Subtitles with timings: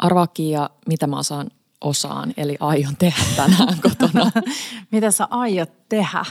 [0.00, 1.50] Arvaa Kiia, mitä mä osaan,
[1.80, 4.30] osaan, eli aion tehdä tänään kotona.
[4.90, 6.24] Mitä sä aiot tehdä?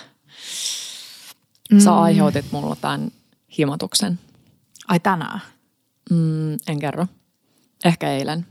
[1.84, 3.12] Sä aiheutit mulla tämän
[3.58, 4.20] himotuksen.
[4.88, 5.42] Ai tänään?
[6.10, 7.08] Mm, en kerro.
[7.86, 8.46] Ehkä eilen.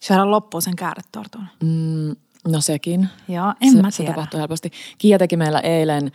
[0.00, 1.46] Syödä loppuun sen kääretortun.
[1.62, 2.16] Mm,
[2.52, 3.08] no sekin.
[3.28, 4.12] Joo, en se, mä se tiedä.
[4.12, 4.70] tapahtuu helposti.
[4.98, 6.12] Kiia teki meillä eilen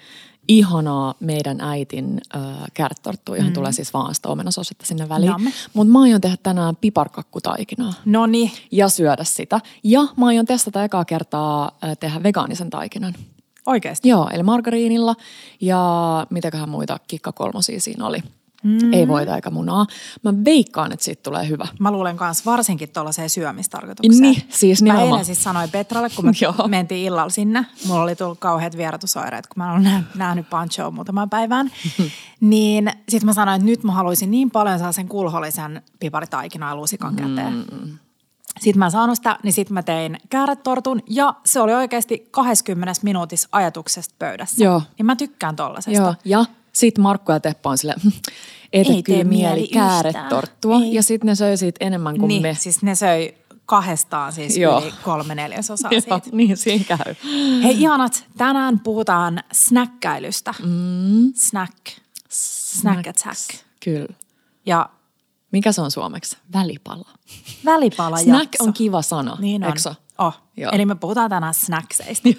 [0.47, 2.41] ihanaa meidän äitin äh,
[2.73, 3.53] kärtorttua, johon mm.
[3.53, 5.33] tulee siis vaan sitä omenasosetta sinne väliin.
[5.73, 9.59] Mutta mä aion tehdä tänään piparkakkutaikinaa No niin, ja syödä sitä.
[9.83, 13.13] Ja mä aion testata ekaa kertaa äh, tehdä vegaanisen taikinan.
[13.65, 14.09] oikeasti.
[14.09, 15.15] Joo, eli margariinilla
[15.61, 18.23] ja mitäköhän muita kikkakolmosia siinä oli.
[18.63, 18.93] Mm.
[18.93, 19.85] Ei voita eikä munaa.
[20.23, 21.67] Mä veikkaan, että siitä tulee hyvä.
[21.79, 24.21] Mä luulen kanssa varsinkin tuollaiseen syömistarkoitukseen.
[24.21, 25.11] Niin, siis Mä nimenomaan.
[25.11, 26.31] eilen siis sanoin Petralle, kun me
[26.67, 27.65] mentiin illalla sinne.
[27.87, 31.71] Mulla oli tullut kauheat vieratusoireet, kun mä olen nä- nähnyt Panchoa muutaman päivän.
[32.39, 36.75] niin sit mä sanoin, että nyt mä haluaisin niin paljon saa sen kulhollisen piparitaikinaa ja
[36.75, 37.53] lusikan käteen.
[37.53, 37.97] Mm.
[38.59, 42.93] Sitten mä en saanut sitä, niin sitten mä tein kääretortun ja se oli oikeasti 20
[43.03, 44.63] minuutissa ajatuksesta pöydässä.
[44.63, 44.81] Joo.
[44.97, 46.01] Niin mä tykkään tollasesta.
[46.01, 48.07] Joo, ja sit Markku ja Teppo on silleen, "Hm,
[48.73, 50.75] ei, Ei kyllä tee mieli kääretorttua.
[50.81, 50.93] Ei.
[50.93, 52.55] Ja sitten ne söi siitä enemmän kuin niin, me.
[52.59, 53.33] siis ne söi
[53.65, 54.81] kahdestaan siis Joo.
[54.81, 56.21] yli kolme neljäsosaa Joo, siitä.
[56.31, 57.15] niin siinä käy.
[57.63, 60.53] Hei ihanat, tänään puhutaan snäkkäilystä.
[60.63, 61.33] Mm.
[61.35, 61.77] Snack.
[62.29, 63.39] Snack attack.
[63.83, 64.13] Kyllä.
[64.65, 64.89] Ja
[65.51, 66.37] Mikä se on suomeksi?
[66.53, 67.05] Välipala.
[67.65, 69.69] välipala Snack on kiva sana, Niin on.
[69.69, 69.95] eikö?
[70.17, 70.39] Oh.
[70.57, 70.71] Joo.
[70.71, 72.29] Eli me puhutaan tänään snackseista.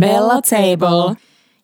[0.00, 1.16] Bella Table.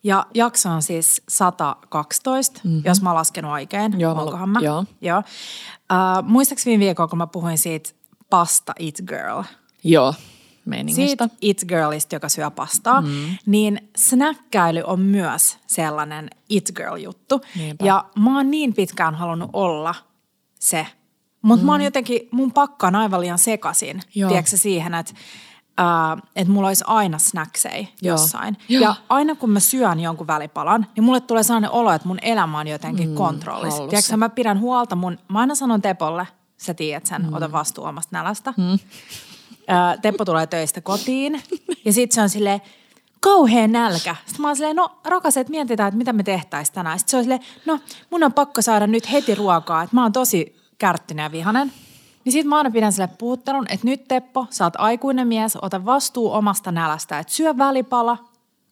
[0.03, 2.81] Ja jakso on siis 112, mm-hmm.
[2.85, 3.99] jos mä oon laskenut oikein.
[3.99, 4.59] Joo, Onkohan mä?
[4.61, 4.85] joo.
[5.01, 5.19] joo.
[5.19, 7.89] Uh, muistaaks viime viikolla, kun mä puhuin siitä
[8.29, 9.43] pasta it girl?
[9.83, 10.13] Joo,
[10.65, 11.07] meiningistä.
[11.07, 13.37] Siitä it girlista, joka syö pastaa, mm.
[13.45, 17.41] niin snäkkäily on myös sellainen it girl juttu.
[17.55, 17.85] Niinpä.
[17.85, 19.95] Ja mä oon niin pitkään halunnut olla
[20.59, 20.87] se.
[21.41, 21.65] Mutta mm.
[21.65, 25.13] mä oon jotenkin, mun pakka on aivan liian sekasin, tiedätkö siihen, että
[25.81, 28.57] Uh, että mulla olisi aina snacksei jossain.
[28.69, 28.83] Joo.
[28.83, 32.59] Ja aina kun mä syön jonkun välipalan, niin mulle tulee sellainen olo, että mun elämä
[32.59, 33.87] on jotenkin mm, kontrollissa.
[33.87, 36.27] Tiedätkö, mä pidän huolta mun, mä aina sanon Tepolle,
[36.57, 37.33] sä tiedät sen, mm.
[37.33, 38.53] ota vastuu omasta nälästä.
[38.57, 38.73] Mm.
[38.73, 41.43] Ö, Teppo tulee töistä kotiin
[41.85, 42.61] ja sitten se on silleen,
[43.19, 44.15] kauhean nälkä.
[44.25, 46.99] Sitten mä oon silleen, no rakas, että mietitään, että mitä me tehtäisiin tänään.
[46.99, 50.11] Sitten se on silleen, no mun on pakko saada nyt heti ruokaa, että mä oon
[50.11, 51.71] tosi kärttynyt ja vihanen.
[52.27, 55.85] Niin sit mä aina pidän sille puhuttelun, että nyt Teppo, sä oot aikuinen mies, ota
[55.85, 58.17] vastuu omasta nälästä, että syö välipala,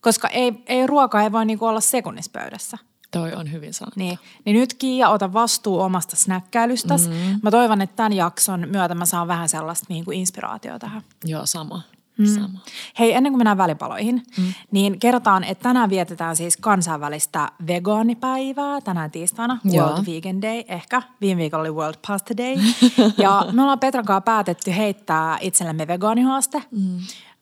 [0.01, 2.77] koska ei, ei ruoka ei voi niinku olla sekunnissa pöydässä.
[3.11, 3.99] Toi on hyvin sanottu.
[3.99, 7.09] Niin, niin nyt Kiia, ota vastuu omasta snäkkäilystäsi.
[7.09, 7.39] Mm-hmm.
[7.43, 11.01] Mä toivon, että tämän jakson myötä mä saan vähän sellaista niin kuin inspiraatiota tähän.
[11.25, 11.81] Joo, sama.
[12.17, 12.25] Mm.
[12.25, 12.59] Sama.
[12.99, 14.53] Hei, ennen kuin mennään välipaloihin, mm.
[14.71, 19.87] niin kerrotaan, että tänään vietetään siis kansainvälistä vegaanipäivää, tänään tiistaina, Joo.
[19.87, 21.01] World Vegan Day ehkä.
[21.21, 22.55] Viime viikolla oli World Pasta Day.
[23.23, 26.63] ja me ollaan Petran kanssa päätetty heittää itsellemme vegaanihaaste.
[26.71, 26.99] Mm.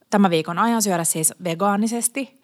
[0.10, 2.42] Tämän viikon ajan syödä siis vegaanisesti.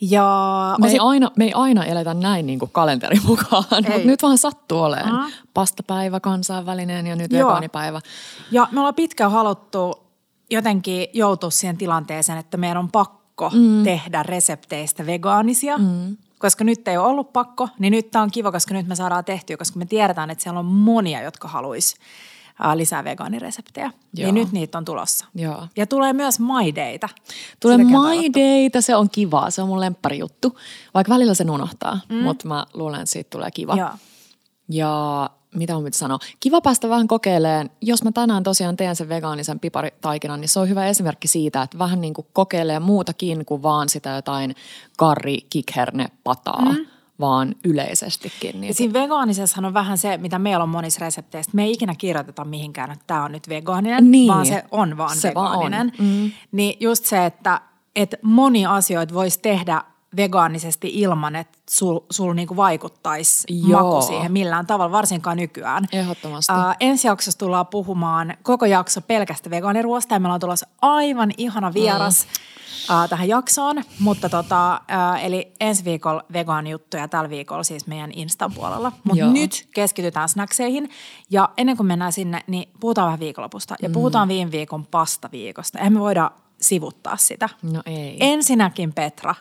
[0.00, 4.22] Ja Me ei, aina, me ei aina eletä näin niin kuin kalenterin mukaan, mutta nyt
[4.22, 5.14] vaan sattuu olemaan.
[5.14, 5.28] Aha.
[5.54, 7.48] Pastapäivä kansainvälinen ja nyt Joo.
[7.48, 8.00] vegaanipäivä.
[8.50, 10.05] Ja me ollaan pitkään haluttu
[10.50, 13.84] jotenkin joutua siihen tilanteeseen, että meidän on pakko mm.
[13.84, 15.78] tehdä resepteistä vegaanisia.
[15.78, 16.16] Mm.
[16.38, 19.24] Koska nyt ei ole ollut pakko, niin nyt tämä on kiva, koska nyt me saadaan
[19.24, 21.96] tehtyä, koska me tiedetään, että siellä on monia, jotka haluaisi
[22.74, 23.92] lisää vegaanireseptejä.
[24.14, 24.32] Joo.
[24.32, 25.26] Niin nyt niitä on tulossa.
[25.34, 25.68] Joo.
[25.76, 27.08] Ja tulee myös maideita.
[27.60, 30.58] Tulee maideita, se on kivaa, se on mun lempparijuttu.
[30.94, 32.16] Vaikka välillä sen unohtaa, mm.
[32.16, 33.76] mutta mä luulen, että siitä tulee kiva.
[33.76, 33.90] Joo.
[34.68, 36.18] Ja mitä mun pitäisi sanoa?
[36.40, 37.70] Kiva päästä vähän kokeilemaan.
[37.82, 41.78] Jos mä tänään tosiaan teen sen vegaanisen piparitaikinan, niin se on hyvä esimerkki siitä, että
[41.78, 44.54] vähän niin kuin kokeilee muutakin kuin vaan sitä jotain
[44.96, 46.86] karri, kikherne, pataa, mm.
[47.20, 48.60] vaan yleisestikin.
[48.60, 51.50] Niin Ja siinä vegaanisessahan on vähän se, mitä meillä on monissa resepteissä.
[51.54, 54.28] Me ei ikinä kirjoiteta mihinkään, että tämä on nyt vegaaninen, Niin.
[54.32, 55.64] vaan se on vaan Se vaan on.
[55.64, 55.92] vegaaninen.
[55.98, 56.30] Mm.
[56.52, 57.60] Niin just se, että,
[57.96, 59.82] että moni asioita voisi tehdä
[60.16, 63.82] vegaanisesti ilman, että sul, sul niinku vaikuttaisi Joo.
[63.82, 65.86] maku siihen millään tavalla, varsinkaan nykyään.
[65.92, 66.52] Ehdottomasti.
[66.52, 71.74] Uh, ensi jaksossa tullaan puhumaan koko jakso pelkästä vegaaniruosta ja meillä on tulossa aivan ihana
[71.74, 73.02] vieras mm.
[73.02, 73.82] uh, tähän jaksoon.
[74.00, 78.92] Mutta tota, uh, eli ensi viikolla vegaanijuttuja, tällä viikolla siis meidän Instan puolella.
[79.04, 80.90] Mutta nyt keskitytään snackseihin
[81.30, 85.78] ja ennen kuin mennään sinne, niin puhutaan vähän viikonlopusta ja puhutaan viime viikon pastaviikosta.
[85.78, 86.30] Eihän me voida
[86.60, 87.48] sivuttaa sitä.
[87.62, 88.16] No ei.
[88.20, 89.34] Ensinnäkin Petra,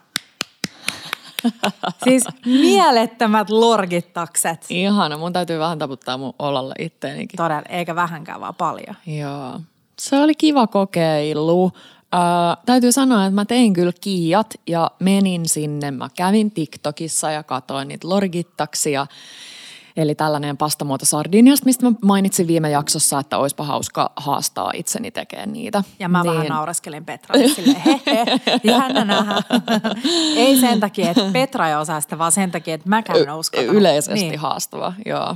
[2.04, 4.66] siis mielettömät lorgittakset.
[4.70, 7.38] Ihana, mun täytyy vähän taputtaa mun olalle itteenikin.
[7.38, 8.96] Todella, eikä vähänkään vaan paljon.
[9.08, 9.60] Joo.
[10.00, 11.72] Se oli kiva kokeilu.
[12.16, 15.92] Äh, täytyy sanoa, että mä tein kyllä kiiat ja menin sinne.
[15.92, 19.08] Mä kävin TikTokissa ja katoin niitä lorgittaksia.
[19.98, 25.54] Eli tällainen pastamuoto Sardiniasta, mistä mä mainitsin viime jaksossa, että olisipa hauska haastaa itseni tekemään
[25.54, 25.84] niitä.
[26.00, 26.34] Ja mä niin.
[26.34, 28.26] vähän nauraskelin Petralle silleen, he he,
[28.64, 29.44] jännä nähdä.
[30.36, 33.76] ei sen takia, että Petra ei osaa sitä, vaan sen takia, että mä käyn uskaltanut.
[33.76, 34.40] Yleisesti niin.
[34.40, 35.36] haastava, joo.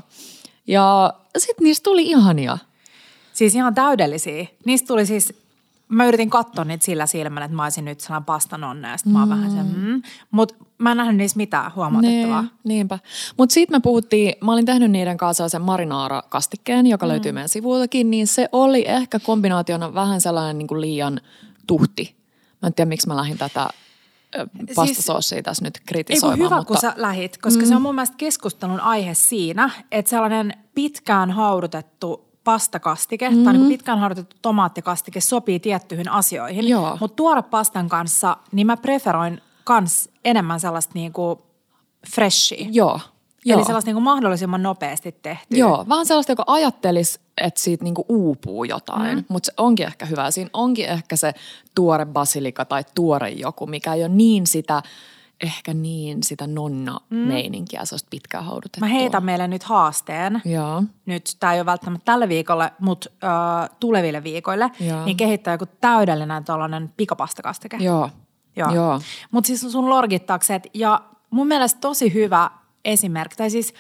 [0.68, 2.58] Ja sitten niistä tuli ihania.
[3.34, 4.46] Siis ihan täydellisiä.
[4.66, 5.34] Niistä tuli siis
[5.90, 9.14] mä yritin katsoa niitä sillä silmällä, että mä olisin nyt sellainen pastanonne ja sitten mm.
[9.14, 10.02] mä oon vähän sen, mm.
[10.32, 12.42] Mutta mä en nähnyt niissä mitään huomautettavaa.
[12.42, 13.00] Nee, niinpä.
[13.38, 17.10] Mutta sitten me puhuttiin, mä olin tehnyt niiden kanssa sen marinaara-kastikkeen, joka mm.
[17.10, 21.22] löytyy meidän sivuiltakin, niin se oli ehkä kombinaationa vähän sellainen niin kuin liian
[21.68, 22.16] tuhti.
[22.62, 23.70] Mä en tiedä, miksi mä lähdin tätä
[24.76, 26.40] pastasoosia siis, tässä nyt kritisoimaan.
[26.40, 26.68] Ei hyvä, mutta...
[26.68, 27.68] kun sä lähit, koska mm.
[27.68, 33.44] se on mun mielestä keskustelun aihe siinä, että sellainen pitkään haudutettu pastakastike mm.
[33.44, 36.66] tai niin pitkään harjoitettu tomaattikastike sopii tiettyihin asioihin.
[37.00, 41.42] Mutta tuore pastan kanssa, niin mä preferoin kans enemmän sellaista niinku
[42.16, 42.68] freshia.
[42.72, 43.00] Joo.
[43.46, 43.64] Eli Joo.
[43.66, 45.60] sellaista niinku mahdollisimman nopeasti tehtyä.
[45.60, 49.26] Joo, vähän sellaista, joka ajattelisi, että siitä niinku uupuu jotain, mm.
[49.30, 50.32] mutta se onkin ehkä hyvä.
[50.32, 51.34] Siinä onkin ehkä se
[51.76, 54.84] tuore basilika tai tuore joku, mikä ei ole niin sitä–
[55.44, 57.86] ehkä niin sitä nonna-meininkiä, mm.
[57.86, 58.88] sellaista pitkää haudutettua.
[58.88, 60.42] Mä heitän meille nyt haasteen.
[60.46, 60.84] Joo.
[61.06, 65.06] Nyt, tämä ei ole välttämättä tälle viikolle, mutta äh, tuleville viikoille, Joo.
[65.06, 67.78] niin kehittää joku täydellinen tuollainen pikapastakastike.
[67.78, 68.10] Joo.
[68.56, 68.74] Joo.
[68.74, 69.02] Joo.
[69.32, 72.52] Mutta siis sun lorgittakset ja mun mielestä tosi hyvä
[72.86, 73.74] esimerkki, tai siis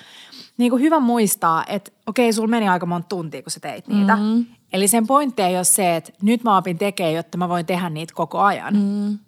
[0.57, 4.15] niin kuin hyvä muistaa, että okei, sulla meni aika monta tuntia, kun sä teit niitä.
[4.15, 4.45] Mm.
[4.73, 7.89] Eli sen pointti ei ole se, että nyt mä opin tekemään, jotta mä voin tehdä
[7.89, 8.75] niitä koko ajan.
[8.75, 9.19] Mm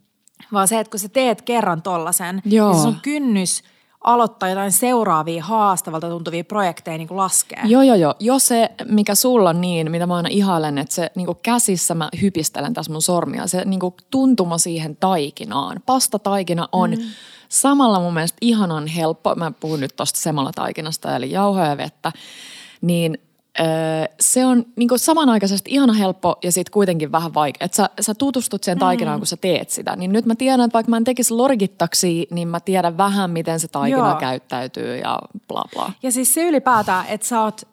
[0.53, 2.71] vaan se, että kun sä teet kerran tollasen, Joo.
[2.71, 3.63] niin sun kynnys
[4.03, 7.61] aloittaa jotain seuraavia haastavalta tuntuvia projekteja niin kuin laskee.
[7.65, 8.15] Joo, joo, joo.
[8.19, 11.95] Jos se, mikä sulla on niin, mitä mä aina ihailen, että se niin kuin käsissä
[11.95, 15.81] mä hypistelen tässä mun sormia, se niin kuin tuntuma siihen taikinaan.
[15.85, 17.03] Pastataikina on mm.
[17.49, 22.11] samalla mun mielestä ihanan helppo, mä puhun nyt tuosta semalla taikinasta, eli jauhoja ja vettä,
[22.81, 23.17] niin–
[24.19, 27.65] se on niin samanaikaisesti ihana helppo ja sitten kuitenkin vähän vaikea.
[27.65, 29.19] Että sä, sä tutustut siihen taikinaan, mm.
[29.19, 29.95] kun sä teet sitä.
[29.95, 33.59] Niin nyt mä tiedän, että vaikka mä en tekisi lorgittaksi, niin mä tiedän vähän, miten
[33.59, 34.19] se taikina Joo.
[34.19, 35.91] käyttäytyy ja bla bla.
[36.03, 37.70] Ja siis se ylipäätään, että sä oot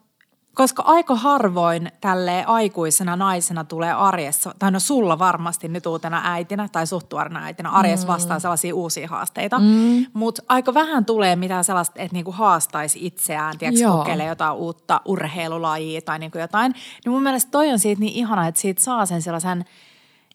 [0.59, 6.69] koska aika harvoin tälle aikuisena naisena tulee arjessa, tai no sulla varmasti nyt uutena äitinä
[6.71, 8.13] tai suhtuarina äitinä arjessa mm.
[8.13, 9.59] vastaan sellaisia uusia haasteita.
[9.59, 10.05] Mm.
[10.13, 16.01] Mutta aika vähän tulee mitään sellaista, että niinku haastaisi itseään, tiedätkö, kokeilee jotain uutta urheilulajia
[16.01, 16.71] tai niinku jotain.
[17.05, 19.65] Niin mun mielestä toi on siitä niin ihana, että siitä saa sen sellaisen–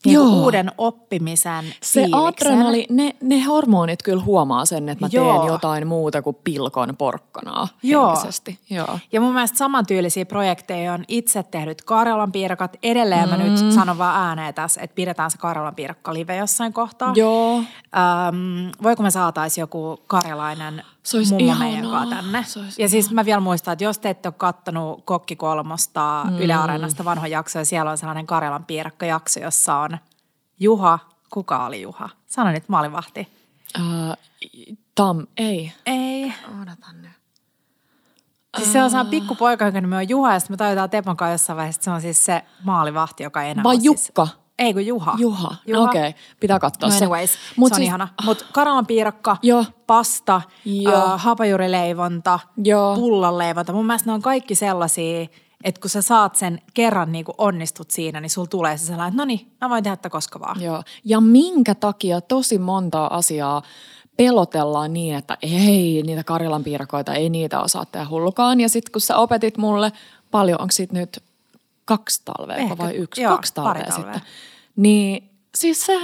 [0.04, 0.26] niin Joo.
[0.26, 2.52] uuden oppimisen Se fiiliksen.
[2.52, 5.38] adrenali, ne, ne hormonit kyllä huomaa sen, että mä Joo.
[5.38, 8.06] teen jotain muuta kuin pilkon porkkanaa Joo.
[8.06, 8.58] henkisesti.
[8.70, 8.98] Joo.
[9.12, 12.76] Ja mun mielestä samantyylisiä projekteja on itse tehnyt Karjalan piirakat.
[12.82, 13.30] Edelleen mm.
[13.30, 13.70] mä nyt mm.
[13.70, 17.12] sanon vaan ääneen tässä, että pidetään se Karjalan piirakka live jossain kohtaa.
[17.16, 17.56] Joo.
[17.56, 22.44] Öm, voiko me saataisiin joku karjalainen se olisi mummo meidän kanssa tänne.
[22.78, 26.38] ja siis mä vielä muistan, että jos te ette ole kattonut Kokki kolmosta mm.
[26.38, 29.98] Yle Areenasta vanha jakso, ja siellä on sellainen Karjalan piirakka-jakso, jossa on
[30.60, 30.98] Juha.
[31.30, 32.08] Kuka oli Juha?
[32.26, 33.28] Sano nyt maalivahti.
[33.78, 34.16] Uh,
[34.94, 35.72] Tam, ei.
[35.86, 36.34] Ei.
[36.62, 37.12] Odotan nyt.
[38.56, 41.32] Siis se on sellainen pikkupoika, jonka nimi on Juha, ja sitten me tajutaan Tepon kanssa
[41.32, 44.26] jossain vaiheessa, että se on siis se maalivahti, joka ei enää Vai Jukka?
[44.26, 45.14] Siis, ei kun Juha.
[45.18, 45.84] Juha, Juha.
[45.84, 46.08] okei.
[46.08, 46.20] Okay.
[46.40, 47.38] Pitää katsoa no anyways, se.
[47.56, 48.08] Mut se on siis, ihana.
[48.24, 49.64] Mutta karamanpiirakka, Joo.
[49.86, 51.12] pasta, Joo.
[51.12, 52.94] Äh, hapajurileivonta, Joo.
[52.94, 53.72] pullanleivonta.
[53.72, 55.26] Mun mielestä ne on kaikki sellaisia,
[55.64, 59.08] että kun sä saat sen kerran niin kuin onnistut siinä, niin sulla tulee se sellainen,
[59.08, 60.62] että no niin, mä voin tehdä tätä koska vaan.
[60.62, 60.82] Joo.
[61.04, 63.62] Ja minkä takia tosi monta asiaa
[64.16, 68.60] pelotellaan niin, että ei niitä Karjalan piirakoita, ei niitä osaa tehdä hullukaan.
[68.60, 69.92] Ja sitten kun sä opetit mulle
[70.30, 71.22] paljon, onko siitä nyt
[71.84, 73.22] kaksi talvea Ehkä, vai yksi?
[73.22, 74.20] Joo, kaksi talvea, sitten.
[74.76, 76.00] Niin siis se,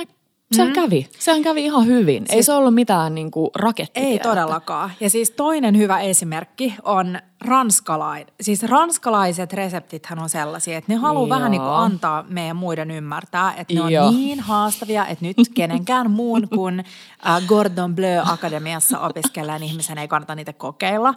[0.53, 0.75] sehän mm.
[0.75, 1.09] kävi.
[1.19, 2.27] Sehän kävi ihan hyvin.
[2.27, 3.51] Siis, ei se ollut mitään niin kuin
[3.95, 4.91] Ei todellakaan.
[5.01, 8.35] Ja siis toinen hyvä esimerkki on ranskalainen.
[8.41, 13.55] Siis ranskalaiset reseptithän on sellaisia, että ne haluaa vähän niin kuin antaa meidän muiden ymmärtää,
[13.57, 14.11] että ne on Joo.
[14.11, 16.81] niin haastavia, että nyt kenenkään muun kuin
[17.27, 21.15] äh, Gordon Bleu Akademiassa opiskelevan ihmisen ei kannata niitä kokeilla.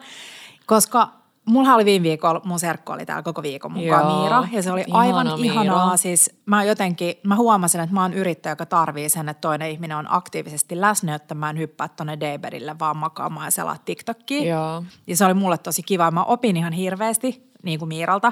[0.66, 4.48] Koska Mulla oli viime viikolla, mun serkku oli täällä koko viikon mukaan Joo, Miira.
[4.52, 5.98] Ja se oli aivan ihana ihanaa.
[5.98, 9.98] Siis mä jotenkin, mä huomasin, että mä oon yrittäjä, joka tarvii sen, että toinen ihminen
[9.98, 14.44] on aktiivisesti läsnä, että mä en hyppää tonne Dayberille vaan makaamaan ja selaa TikTokia.
[14.44, 14.84] Joo.
[15.08, 16.12] Ja se oli mulle tosi kiva.
[16.12, 18.32] Mä opin ihan hirveästi, niin kuin Miiralta.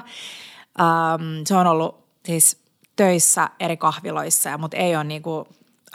[0.80, 2.62] Um, se on ollut siis
[2.96, 5.44] töissä eri kahviloissa, mutta ei ole niin kuin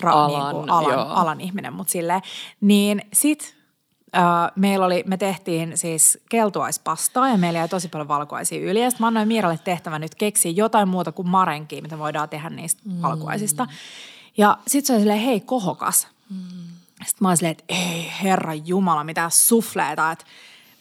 [0.02, 1.08] ra, Alan, niin kuin alan, joo.
[1.08, 2.22] alan ihminen, mutta silleen.
[2.62, 3.57] Niin sit äh,
[4.56, 8.82] meillä oli, me tehtiin siis keltuaispastaa ja meillä jäi tosi paljon valkuaisia yli.
[8.82, 12.82] Ja mä annoin Miiralle tehtävän nyt keksiä jotain muuta kuin marenkia, mitä voidaan tehdä niistä
[12.86, 13.02] mm.
[13.02, 13.68] valkuaisista.
[14.38, 16.08] Ja sit se oli silleen, hei kohokas.
[16.30, 16.38] Mm.
[17.06, 20.26] Sitten mä olin silleen, että ei herra jumala, mitään sufleita, että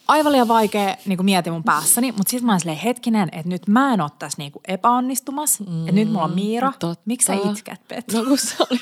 [0.07, 3.67] aivan liian vaikea niin mietin mun päässäni, mutta sitten mä olin silleen, hetkinen, että nyt
[3.67, 6.73] mä en ole tässä niin epäonnistumassa, mm, että nyt mulla on Miira.
[6.79, 7.03] totta.
[7.05, 8.19] Miksi sä itket, Petri?
[8.19, 8.79] No kun se oli,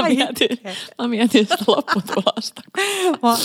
[0.00, 0.58] mä mietin,
[0.98, 2.62] mä mietin sitä lopputulosta.
[3.22, 3.36] Mä,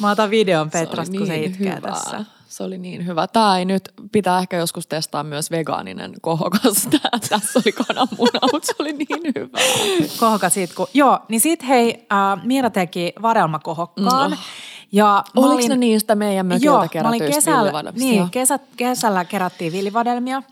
[0.00, 1.90] mä otan videon Petrasta, kun se niin itkee hyvä.
[1.90, 2.24] tässä.
[2.48, 3.26] Se oli niin hyvä.
[3.26, 3.82] Tämä ei nyt,
[4.12, 6.88] pitää ehkä joskus testaa myös vegaaninen kohokas.
[6.90, 9.58] Tää, tässä oli kananmuna, mutta se oli niin hyvä.
[10.20, 14.30] Kohokas siitä, kun, joo, niin sit hei, äh, Miira teki varelmakohokkaan.
[14.30, 14.36] Mm.
[14.94, 19.72] Ja Oliko olin- ne niistä meidän mökiltä Joo, mä olin kesällä, niin, kesä, kesällä kerättiin
[19.72, 20.42] villivadelmia,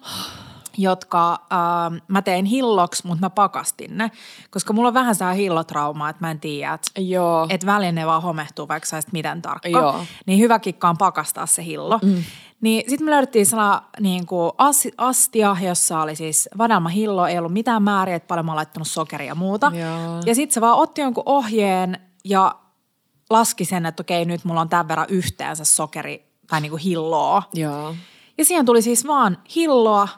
[0.78, 4.11] jotka äh, mä tein hilloksi, mutta mä pakastin ne.
[4.50, 6.90] Koska mulla on vähän saa hillotrauma, että mä en tiedä, että
[7.50, 9.68] et välillä ne vaan homehtuu, vaikka sä miten tarkka.
[9.68, 10.04] Joo.
[10.26, 11.99] Niin hyvä kikka on pakastaa se hillo.
[12.02, 12.25] Mm.
[12.61, 17.52] Niin sitten me löydettiin sellainen niin kuin as, astia, jossa oli siis vadelmahillo, ei ollut
[17.52, 19.72] mitään määriä, että paljon mä oon laittanut sokeria ja muuta.
[19.75, 20.20] Joo.
[20.26, 22.54] Ja sitten se vaan otti jonkun ohjeen ja
[23.32, 27.42] laski sen, että okei, nyt mulla on tämän verran yhteensä sokeri tai niin kuin hilloa.
[27.54, 27.94] Joo.
[28.38, 30.08] Ja siihen tuli siis vaan hilloa,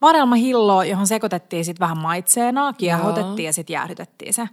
[0.00, 4.48] vadelmahilloa, johon sekoitettiin sitten vähän maitseenaa, kiehotettiin ja sitten jäähdytettiin se.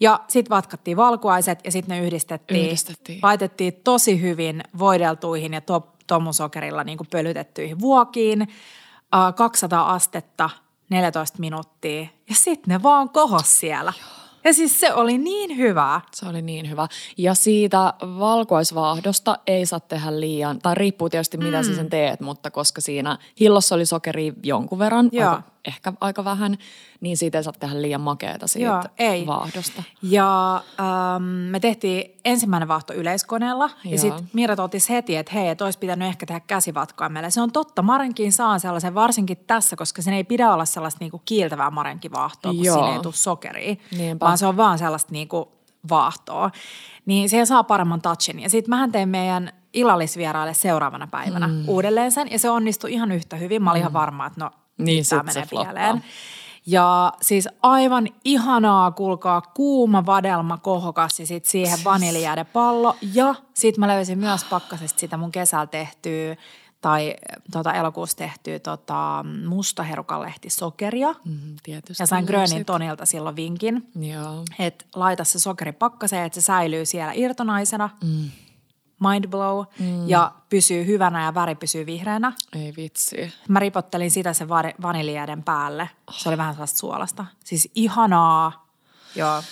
[0.00, 2.66] Ja sitten vatkattiin valkuaiset ja sitten ne yhdistettiin.
[2.66, 3.18] Yhdistettiin.
[3.22, 8.42] Laitettiin tosi hyvin voideltuihin ja to, tomusokerilla niin pölytettyihin vuokiin.
[8.42, 10.50] Äh, 200 astetta,
[10.90, 13.92] 14 minuuttia ja sitten ne vaan kohos siellä.
[14.44, 16.00] Ja siis se oli niin hyvää.
[16.14, 16.88] Se oli niin hyvä.
[17.18, 21.64] Ja siitä valkoisvaahdosta ei saa tehdä liian, tai riippuu tietysti mitä mm.
[21.64, 25.30] sä sen teet, mutta koska siinä hillossa oli sokeri jonkun verran, Joo.
[25.30, 26.58] aika, ehkä aika vähän,
[27.00, 29.26] niin siitä ei saa tehdä liian makeata siitä Joo, ei.
[29.26, 29.82] vaahdosta.
[30.02, 33.98] Ja ähm, me tehtiin ensimmäinen vaahto yleiskoneella ja Joo.
[33.98, 37.30] sitten Miira totesi heti, että hei, että olisi pitänyt ehkä tehdä käsivatkaimella.
[37.30, 41.22] Se on totta, marenkin saa sellaisen varsinkin tässä, koska sen ei pidä olla sellaista niinku
[41.24, 42.76] kiiltävää marenkivaahtoa, kun Joo.
[42.76, 44.26] siinä ei tule sokeria, Niinpä.
[44.26, 45.52] vaan se on vaan sellaista niinku
[45.90, 46.50] vaahtoa.
[47.06, 48.40] Niin siihen saa paremman touchin.
[48.40, 51.68] Ja sitten mähän tein meidän illallisvieraille seuraavana päivänä mm.
[51.68, 53.62] uudelleen sen ja se onnistui ihan yhtä hyvin.
[53.62, 53.82] Mä olin mm.
[53.82, 56.04] ihan varma, että no Niin, tää sit se menee pieleen.
[56.66, 62.96] Ja siis aivan ihanaa, kuulkaa, kuuma vadelma kohokas ja sitten siihen vaniljäädepallo.
[63.12, 66.36] Ja sitten mä löysin myös pakkasesta sitä mun kesällä tehtyä
[66.80, 67.14] tai
[67.52, 71.14] tota, elokuussa tehtyä tota, mustaherukanlehti sokeria.
[71.24, 72.02] Mm, tietysti.
[72.02, 72.64] Ja sain Grönin.
[72.64, 73.88] Tonilta silloin vinkin,
[74.58, 77.90] että laita se sokeri pakkaseen, että se säilyy siellä irtonaisena.
[78.04, 78.30] Mm.
[79.10, 79.64] Mind blow.
[79.78, 80.08] Mm.
[80.08, 82.32] Ja pysyy hyvänä ja väri pysyy vihreänä.
[82.56, 83.32] Ei vitsi.
[83.48, 85.90] Mä ripottelin sitä sen va- vaniljääden päälle.
[86.10, 87.24] Se oli vähän sellaista suolasta.
[87.44, 88.66] Siis ihanaa.
[89.16, 89.42] Joo.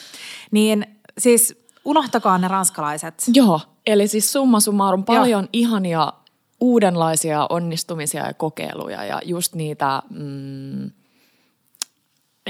[0.51, 0.87] Niin
[1.19, 3.25] siis unohtakaa ne ranskalaiset.
[3.35, 6.13] Joo, eli siis summa summarum paljon ihania
[6.61, 10.91] uudenlaisia onnistumisia ja kokeiluja ja just niitä mm,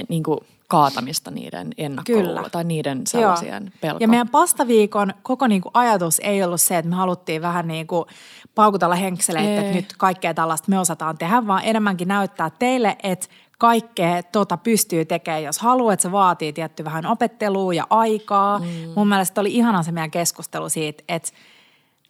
[0.09, 2.51] niin kuin kaatamista niiden ennakkoluulla Kyllä.
[2.51, 3.99] tai niiden sellaisien pelko.
[4.01, 8.07] Ja meidän pastaviikon koko niinku ajatus ei ollut se, että me haluttiin vähän niinku
[8.55, 13.27] paukutella henkseleitä, että nyt kaikkea tällaista me osataan tehdä, vaan enemmänkin näyttää teille, että
[13.59, 18.59] kaikkea tota pystyy tekemään, jos haluaa, että se vaatii tietty vähän opettelua ja aikaa.
[18.59, 18.67] Mm.
[18.97, 21.31] Mun mielestä oli ihana se meidän keskustelu siitä, että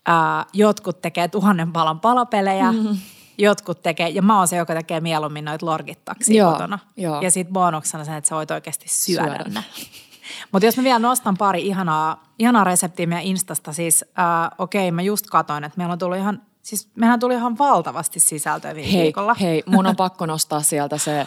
[0.07, 2.97] ää, jotkut tekee tuhannen palan palapelejä, mm.
[3.41, 6.79] Jotkut tekee, ja mä oon se, joka tekee mieluummin noita lorgittaksia kotona.
[6.97, 7.21] joo.
[7.21, 9.45] Ja sitten bonuksena sen, että sä voit oikeasti syödä, Syödä.
[9.55, 9.65] ne.
[10.53, 14.91] Mutta jos mä vielä nostan pari ihanaa, ihanaa reseptiä meidän Instasta, siis äh, okei, okay,
[14.95, 18.93] mä just katoin, että meillä on tullut ihan, siis mehän tuli ihan valtavasti sisältöä viime
[18.93, 19.35] Hei, viikolla.
[19.35, 21.27] hei, mun on pakko nostaa sieltä se äh,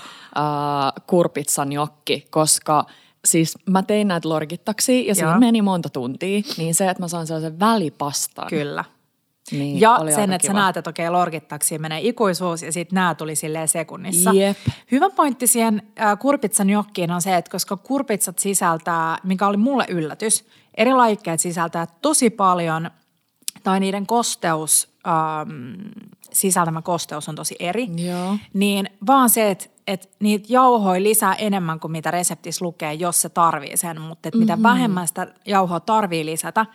[1.08, 2.86] kurpitsan jokki, koska
[3.25, 7.27] siis mä tein näitä lorgittaksia ja siinä meni monta tuntia, niin se, että mä sain
[7.27, 8.48] sellaisen välipastan.
[8.48, 8.84] Kyllä.
[9.51, 10.62] Niin ja sen, että sä kiva.
[10.62, 14.31] näet, että okei, lorgittaksiin menee ikuisuus ja sitten nämä tuli silleen sekunnissa.
[14.33, 14.57] Jep.
[14.91, 19.85] Hyvä pointti siihen äh, kurpitsan jokkiin on se, että koska kurpitsat sisältää, mikä oli mulle
[19.89, 20.45] yllätys,
[20.77, 22.91] eri lajikkeet sisältää tosi paljon,
[23.63, 25.75] tai niiden kosteus, ähm,
[26.31, 27.88] sisältämä kosteus on tosi eri.
[27.95, 28.38] Joo.
[28.53, 33.29] Niin vaan se, että että niitä jauhoja lisää enemmän kuin mitä reseptissä lukee, jos se
[33.29, 36.65] tarvii sen, mutta että mitä vähemmän sitä jauhoa tarvii lisätä,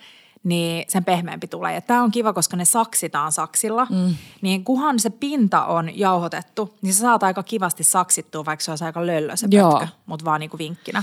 [0.45, 1.75] niin sen pehmeämpi tulee.
[1.75, 4.14] Ja tämä on kiva, koska ne saksitaan saksilla, mm.
[4.40, 8.85] niin kunhan se pinta on jauhotettu, niin sä saat aika kivasti saksittua, vaikka se olisi
[8.85, 9.71] aika löllö se Joo.
[9.71, 11.02] pötkö, mutta vaan niin kuin vinkkinä.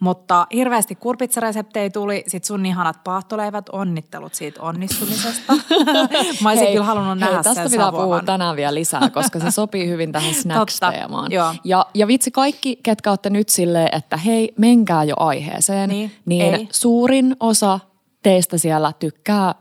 [0.00, 5.52] Mutta hirveästi kurpitsareseptejä tuli, sit sun ihanat paahtoleivät, onnittelut siitä onnistumisesta.
[6.42, 9.40] Mä olisin Hei, kyllä halunnut hei, nähdä tästä sen pitää puhua tänään vielä lisää, koska
[9.40, 11.32] se sopii hyvin tähän snacks-teemaan.
[11.64, 16.54] Ja, ja vitsi kaikki, ketkä olette nyt silleen, että hei, menkää jo aiheeseen, Niin, niin
[16.54, 16.68] ei.
[16.72, 17.80] suurin osa
[18.26, 19.54] teistä siellä tykkää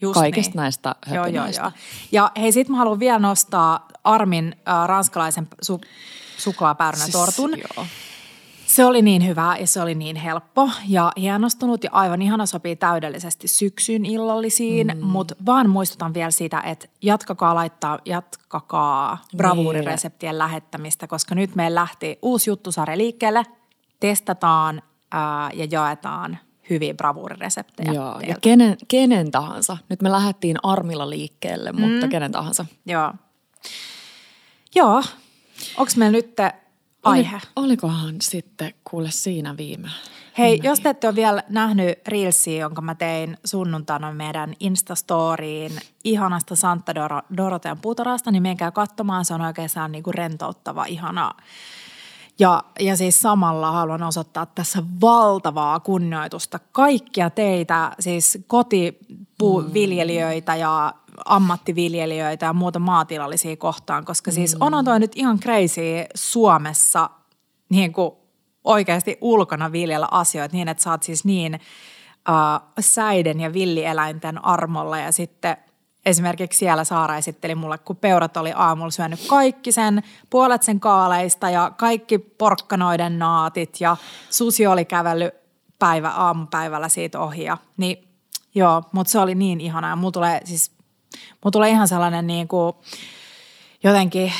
[0.00, 0.56] Just kaikista niin.
[0.56, 1.72] näistä Joo, joo, joo.
[2.12, 5.88] Ja hei, sit mä haluan vielä nostaa Armin äh, ranskalaisen su-
[6.38, 7.50] suklaapäärynätortun.
[7.50, 7.86] Siis, joo.
[8.66, 12.76] Se oli niin hyvä ja se oli niin helppo ja hienostunut ja aivan ihana sopii
[12.76, 15.06] täydellisesti syksyn illallisiin, mm.
[15.06, 22.18] mutta vaan muistutan vielä sitä, että jatkakaa laittaa, jatkakaa bravuurireseptien lähettämistä, koska nyt meillä lähti
[22.22, 23.42] uusi juttusarja liikkeelle,
[24.00, 26.38] testataan ää, ja jaetaan
[26.72, 27.92] hyviä bravuurireseptejä.
[27.92, 28.40] Joo, ja teiltä.
[28.40, 29.76] kenen, kenen tahansa.
[29.88, 32.10] Nyt me lähdettiin armilla liikkeelle, mutta Mm.
[32.10, 32.66] kenen tahansa.
[32.86, 33.12] Joo.
[34.74, 35.02] Joo.
[35.76, 36.36] Onko meillä nyt
[37.02, 37.36] aihe?
[37.36, 39.88] Oli, olikohan sitten kuule siinä viime?
[40.38, 45.72] Hei, jos te ette ole vielä nähnyt Reelsia, jonka mä tein sunnuntaina meidän Instastoriin
[46.04, 49.24] ihanasta Santa Doro- Dorotean puutarhasta, niin menkää katsomaan.
[49.24, 51.30] Se on oikeastaan niin kuin rentouttava, ihana.
[52.42, 60.94] Ja, ja siis samalla haluan osoittaa tässä valtavaa kunnioitusta kaikkia teitä, siis kotipuuviljelijöitä ja
[61.24, 67.10] ammattiviljelijöitä ja muuta maatilallisia kohtaan, koska siis onhan toi nyt ihan crazy Suomessa
[67.68, 68.12] niin kuin
[68.64, 71.60] oikeasti ulkona viljellä asioita niin, että oot siis niin uh,
[72.80, 75.56] säiden ja villieläinten armolla ja sitten
[76.06, 81.50] esimerkiksi siellä Saara esitteli mulle, kun peurat oli aamulla syönyt kaikki sen, puolet sen kaaleista
[81.50, 83.96] ja kaikki porkkanoiden naatit ja
[84.30, 85.34] susi oli kävellyt
[85.78, 87.44] päivä, aamupäivällä siitä ohi.
[87.44, 88.08] Ja, niin
[88.54, 89.96] joo, mutta se oli niin ihanaa.
[89.96, 90.70] Mulla tulee siis,
[91.14, 92.76] mulla tulee ihan sellainen niin kuin
[93.84, 94.32] jotenkin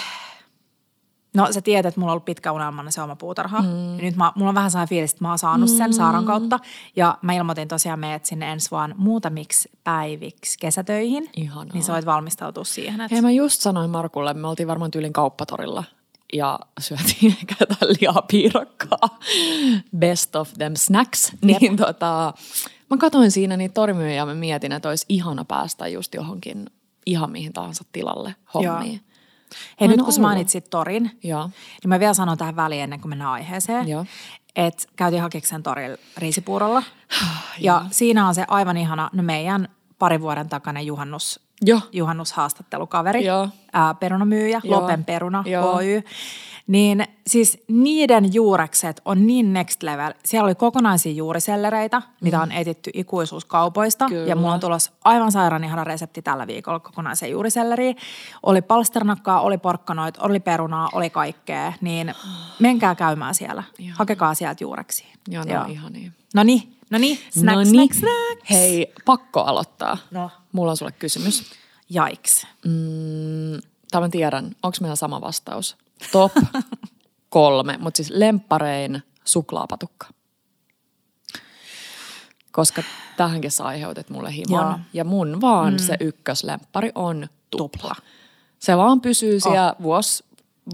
[1.35, 3.63] No sä tiedät, että mulla on ollut pitkä unelmana se oma puutarha.
[3.63, 3.97] Mm.
[3.97, 5.93] Ja nyt mä, mulla on vähän sellainen fiilis, että mä oon saanut sen mm.
[5.93, 6.61] Saaran kautta.
[6.97, 11.31] Ja mä ilmoitin tosiaan meidät sinne ensi vuonna muutamiksi päiviksi kesätöihin.
[11.37, 11.75] Ihanaa.
[11.75, 13.01] Niin sä voit valmistautua siihen.
[13.01, 13.15] Että...
[13.15, 15.85] Hei mä just sanoin Markulle, me oltiin varmaan tyylin kauppatorilla
[16.33, 19.19] ja syötiin ehkä jotain lihapiirakkaa.
[19.99, 21.33] Best of them snacks.
[21.43, 22.35] Niin tota,
[22.91, 26.67] mä katsoin siinä niitä torimyjä ja mä mietin, että olisi ihana päästä just johonkin
[27.07, 29.01] ihan mihin tahansa tilalle hommiin.
[29.81, 30.19] Hei nyt kun ollut.
[30.19, 31.51] mainitsit torin, Joo.
[31.83, 33.89] niin mä vielä sanon tähän väliin ennen kuin mennään aiheeseen.
[33.89, 34.07] Joo.
[34.57, 36.83] Että käytiin Hakeksen torilla riisipuurolla.
[37.59, 41.81] ja siinä on se aivan ihana, no meidän parin vuoden takainen juhannus, Joo.
[41.93, 43.49] juhannushaastattelukaveri, Joo.
[43.73, 44.81] ää, perunamyyjä, Joo.
[44.81, 45.73] Lopen Peruna Joo.
[45.73, 46.03] Oy.
[46.67, 50.13] Niin siis niiden juurekset on niin next level.
[50.25, 54.05] Siellä oli kokonaisia juurisellereitä, mitä on etitty ikuisuuskaupoista.
[54.05, 54.09] Mm.
[54.09, 54.27] Kyllä.
[54.29, 57.97] Ja mulla on tulossa aivan sairaan ihana resepti tällä viikolla kokonaiseen juuriselleriin.
[58.43, 61.73] Oli palsternakkaa, oli porkkanoit, oli perunaa, oli kaikkea.
[61.81, 62.15] Niin
[62.59, 63.63] menkää käymään siellä.
[63.79, 63.97] Ihanaa.
[63.99, 65.05] Hakekaa sieltä juureksi.
[65.29, 66.11] Joo, ne on ihania.
[66.35, 67.95] No niin, no niin, snack, No snack, niin.
[67.95, 68.51] snack.
[68.51, 69.99] Hei, pakko aloittaa.
[70.11, 70.31] No.
[70.53, 71.45] Mulla on sulle kysymys.
[71.89, 72.47] Jaiks.
[72.65, 73.61] Mm,
[73.91, 75.77] tai mä tiedän, onko meillä sama vastaus?
[76.13, 76.33] Top
[77.29, 80.07] kolme, mutta siis lempparein suklaapatukka.
[82.53, 82.83] Koska
[83.17, 84.61] tähänkin sä aiheutit mulle himon.
[84.61, 84.79] Joo.
[84.93, 85.79] Ja mun vaan mm.
[85.79, 87.95] se ykköslemppari on tupla.
[88.59, 89.83] Se vaan pysyy siellä oh.
[89.83, 90.25] vuos,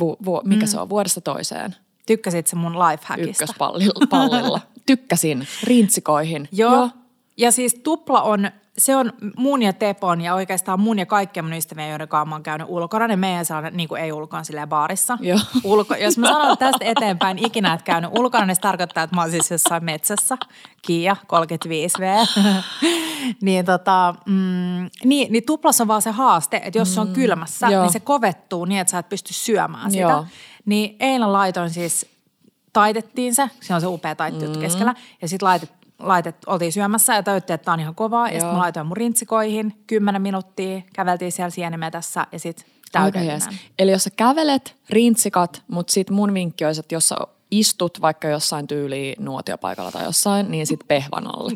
[0.01, 0.69] vu, vu, mikä mm.
[0.69, 1.77] se on, vuodesta toiseen
[2.09, 3.45] Tykkäsit se mun lifehackista?
[3.45, 4.07] ykköspallilla.
[4.11, 4.61] Pallilla.
[4.87, 6.49] Tykkäsin rintsikoihin.
[6.53, 6.75] Joo.
[6.75, 6.91] Joo.
[7.37, 11.55] Ja siis tupla on, se on mun ja Tepon ja oikeastaan mun ja kaikkien mun
[11.55, 14.69] ystävien, joiden kanssa mä oon käynyt ulkona, niin meidän sellainen, niin kuin ei ulkona, silleen
[14.69, 15.19] baarissa.
[15.21, 15.39] Joo.
[15.65, 19.23] Ulko, jos mä sanon tästä eteenpäin ikinä, että käynyt ulkona, niin se tarkoittaa, että mä
[19.23, 20.39] oon siis jossain metsässä.
[20.83, 22.29] Kia, 35V.
[23.43, 27.67] niin, tota, mm, niin, niin tuplassa on vaan se haaste, että jos se on kylmässä,
[27.67, 27.83] Joo.
[27.83, 30.03] niin se kovettuu niin, että sä et pysty syömään sitä.
[30.03, 30.27] Joo.
[30.65, 32.07] Niin eilen laitoin siis,
[32.73, 34.61] taitettiin se, se on se upea taittu mm.
[34.61, 38.27] keskellä, ja sitten laitet, laitet, oltiin syömässä ja tajuttiin, että tämä on ihan kovaa.
[38.27, 38.53] Ja sitten Joo.
[38.53, 43.43] mä laitoin mun rintsikoihin, kymmenen minuuttia, käveltiin siellä sienimetässä ja sitten Aika jees.
[43.43, 43.73] täydellinen.
[43.79, 47.17] Eli jos sä kävelet, rintsikat, mutta sit mun vinkki olisi, että jos sä
[47.51, 51.53] istut vaikka jossain tyyliin nuotiopaikalla tai jossain, niin sit pehvan alle.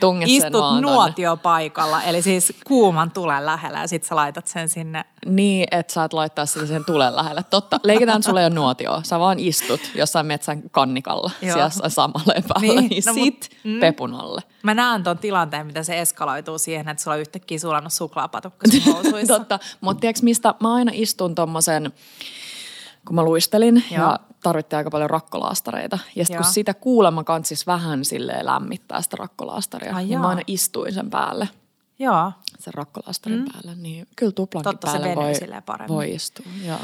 [0.00, 0.90] Sen Istut vaan tonne.
[0.90, 5.04] nuotiopaikalla, eli siis kuuman tulen lähellä ja sitten sä laitat sen sinne.
[5.26, 7.44] Niin, että saat laittaa sitä sen tulen lähelle.
[7.50, 9.00] Totta, leikitään sulle jo nuotio.
[9.04, 11.54] Sä vaan istut jossain metsän kannikalla, Joo.
[11.54, 13.80] siellä samalla päällä, Niin, niin, no mut- sit mm.
[13.80, 14.42] pepun alle.
[14.62, 19.04] Mä näen ton tilanteen, mitä se eskaloituu siihen, että sulla on yhtäkkiä sulannut suklaapatukka sun.
[19.28, 21.92] Totta, mutta tiedätkö mistä mä aina istun tommosen,
[23.06, 24.02] kun mä luistelin Joo.
[24.04, 25.98] ja tarvittiin aika paljon rakkolaastareita.
[26.16, 30.22] Ja sitten kun sitä kuulemma kansis vähän silleen lämmittää sitä rakkolaastaria, Ai niin jaa.
[30.22, 31.48] mä aina istuin sen päälle,
[31.98, 32.32] Joo.
[32.58, 33.44] sen rakkolaastarin mm.
[33.52, 33.74] päälle.
[33.74, 36.46] Niin kyllä tuplankin Totta, se päälle venyy voi, voi istua.
[36.66, 36.78] Joo.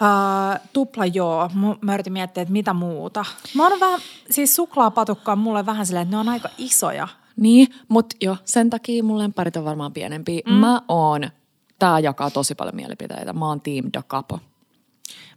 [0.00, 1.50] Uh, tupla joo.
[1.80, 3.24] Mä yritin miettiä, että mitä muuta.
[3.54, 4.00] Mä oon vähän,
[4.30, 7.08] siis suklaapatukka on mulle vähän silleen, että ne on aika isoja.
[7.36, 10.42] Niin, mutta jo sen takia mun lemparit on varmaan pienempi.
[10.46, 10.52] Mm.
[10.52, 11.30] Mä oon,
[11.78, 13.32] tää jakaa tosi paljon mielipiteitä.
[13.32, 14.40] Mä oon Team Da Capo.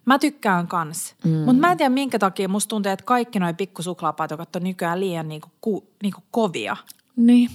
[0.10, 1.16] Mä tykkään kans.
[1.24, 1.32] Mm.
[1.32, 5.28] Mutta mä en tiedä minkä takia musta tuntuu, että kaikki noi pikkusuklaapatukat on nykyään liian
[5.30, 6.78] niinku, ku, niinku kovia.
[7.16, 7.50] Niin.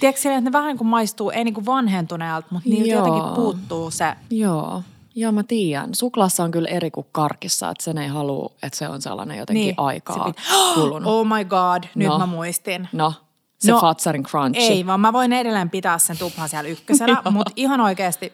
[0.00, 3.06] Tiedätkö silleen, että ne vähän kuin maistuu, ei niinku vanhentuneelta, mutta niiltä Joo.
[3.06, 4.14] jotenkin puuttuu se.
[4.30, 4.82] Joo.
[5.14, 5.94] Joo, mä tiedän.
[5.94, 9.64] Suklaassa on kyllä eri kuin karkissa, että sen ei halua, että se on sellainen jotenkin
[9.64, 10.42] niin, aikaa pit-
[10.74, 11.12] kulunut.
[11.12, 12.18] Oh my god, nyt No.
[12.18, 12.88] mä muistin.
[12.92, 13.14] No,
[13.58, 14.60] se No, Fatsarin crunchy.
[14.62, 18.32] Ei, vaan mä voin edelleen pitää sen tuplan siellä ykkösenä, mutta ihan oikeasti,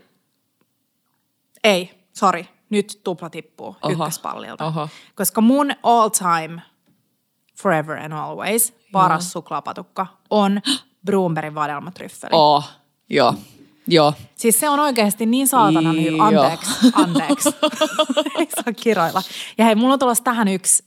[1.65, 4.65] ei, sorry, nyt tupla tippuu ykköspallilta.
[4.67, 4.89] oho.
[5.15, 6.63] Koska mun all time,
[7.63, 10.61] forever and always, paras suklaapatukka on
[11.07, 12.31] Brunbergin vadelmatryffeli.
[12.33, 12.69] Oh,
[13.11, 13.35] joo,
[13.87, 14.13] joo.
[14.37, 16.31] Siis se on oikeasti niin saatanan hyvä.
[16.31, 16.43] Joo.
[16.43, 17.49] Anteeksi, anteeksi.
[18.39, 19.23] Ei saa kiroilla.
[19.59, 20.85] Ja hei, mulla on tulossa tähän yksi,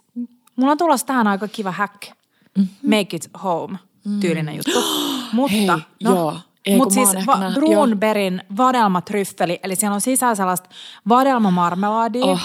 [0.55, 2.01] mulla on tulossa tähän aika kiva hack.
[2.57, 2.89] Mm-hmm.
[2.97, 3.79] Make it home
[4.19, 4.83] tyylinen juttu.
[5.33, 6.39] Mutta, Hei, no, joo.
[6.77, 10.69] Mutta siis va- Brunbergin vadelmatryffeli, eli siellä on sisällä sellaista
[11.09, 12.39] vadelmamarmelaadia Oh.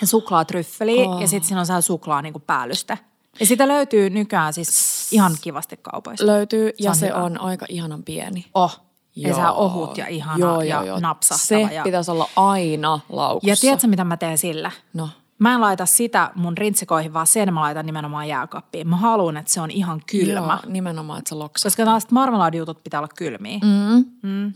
[0.00, 2.98] ja suklaatryffeliä ja sitten siinä on sellainen suklaa niin kuin päällyste.
[3.40, 6.26] Ja sitä löytyy nykyään siis ihan kivasti kaupoista.
[6.26, 7.16] Löytyy ja on se hyvä.
[7.18, 8.46] on aika ihanan pieni.
[8.54, 8.80] Oh,
[9.16, 9.36] ja Joo.
[9.38, 11.46] se on ohut ja ihana ja napsahtava.
[11.68, 11.82] Se ja...
[11.82, 13.48] pitäisi olla aina laukussa.
[13.50, 14.70] Ja tiedätkö, mitä mä teen sillä?
[14.92, 18.88] No, Mä en laita sitä mun rintsikoihin, vaan sen mä laitan nimenomaan jääkaappiin.
[18.88, 20.58] Mä haluan, että se on ihan kylmä.
[20.62, 21.66] Joo, nimenomaan, että se loksaa.
[21.68, 23.58] Koska taas marmelaadijutut pitää olla kylmiä.
[23.62, 24.04] Mm.
[24.22, 24.52] Mm.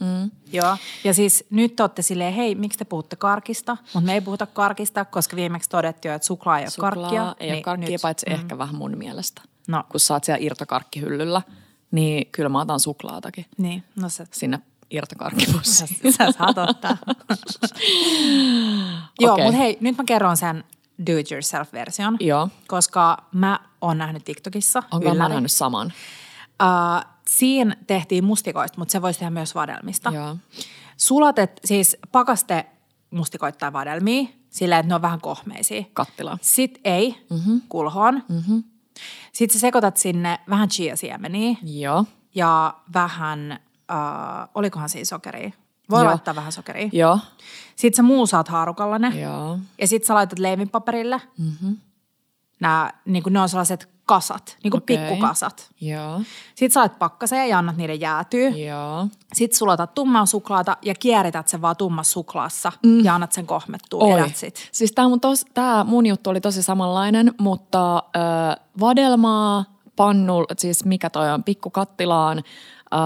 [0.00, 0.30] Mm.
[0.52, 0.76] Joo.
[1.04, 3.76] Ja siis nyt te olette silleen, hei, miksi te puhutte karkista?
[3.94, 7.34] Mutta me ei puhuta karkista, koska viimeksi todettiin jo, että suklaa ei ole Suklaa karkkia.
[7.40, 9.42] ei ole Niin karkkia, nyt- paitsi ehkä vähän mun mielestä.
[9.68, 9.84] No.
[9.88, 11.42] Kun sä oot siellä irtokarkkihyllyllä,
[11.90, 14.58] niin kyllä mä otan suklaatakin Niin, no se, sinne
[14.90, 16.12] sä, irtokarkkipussiin.
[16.12, 16.96] sä saat ottaa.
[19.20, 19.44] Joo, Okei.
[19.44, 20.64] mutta hei, nyt mä kerron sen
[21.06, 22.16] do it yourself-version.
[22.20, 22.48] Joo.
[22.68, 24.82] Koska mä oon nähnyt TikTokissa.
[24.90, 25.92] Onko mä nähnyt saman?
[26.62, 30.10] Uh, siinä tehtiin mustikoista, mutta se voisi tehdä myös vadelmista.
[30.10, 30.36] Joo.
[30.96, 32.66] Sulatet, siis pakaste
[33.10, 35.84] mustikoita tai vadelmia, sillä että ne on vähän kohmeisia.
[35.92, 36.38] Kattilaa.
[36.40, 37.60] Sitten ei, mm-hmm.
[37.68, 38.22] kulhoon.
[38.28, 38.64] Mm-hmm.
[39.32, 42.04] Sitten sä sekoitat sinne vähän chia-siemeniä Joo.
[42.34, 45.50] ja vähän, uh, olikohan siinä sokeria?
[45.90, 46.10] Voi Joo.
[46.10, 46.88] laittaa vähän sokeria.
[46.92, 47.18] Joo.
[47.76, 49.20] Sitten sä muusaat haarukalla ne.
[49.20, 49.58] Joo.
[49.78, 51.20] Ja sitten sä laitat leivinpaperille.
[51.38, 51.76] Mm-hmm.
[52.60, 54.98] Nämä, niin ne on sellaiset kasat, niin kuin Okei.
[54.98, 55.70] pikkukasat.
[55.80, 56.20] Joo.
[56.54, 58.48] Sitten sä laitat pakkaseen ja annat niiden jäätyä.
[58.48, 59.06] Joo.
[59.32, 63.04] Sitten sulatat tummaa suklaata ja kierität sen vaan tummassa suklaassa mm.
[63.04, 64.04] ja annat sen kohmettua.
[64.04, 64.20] Oi.
[64.20, 64.68] Elät sit.
[64.72, 68.00] Siis tämä mun, tos, tää mun juttu oli tosi samanlainen, mutta ö,
[68.80, 69.64] vadelmaa,
[69.96, 72.42] pannul, siis mikä toi on, pikkukattilaan
[72.94, 72.96] ö,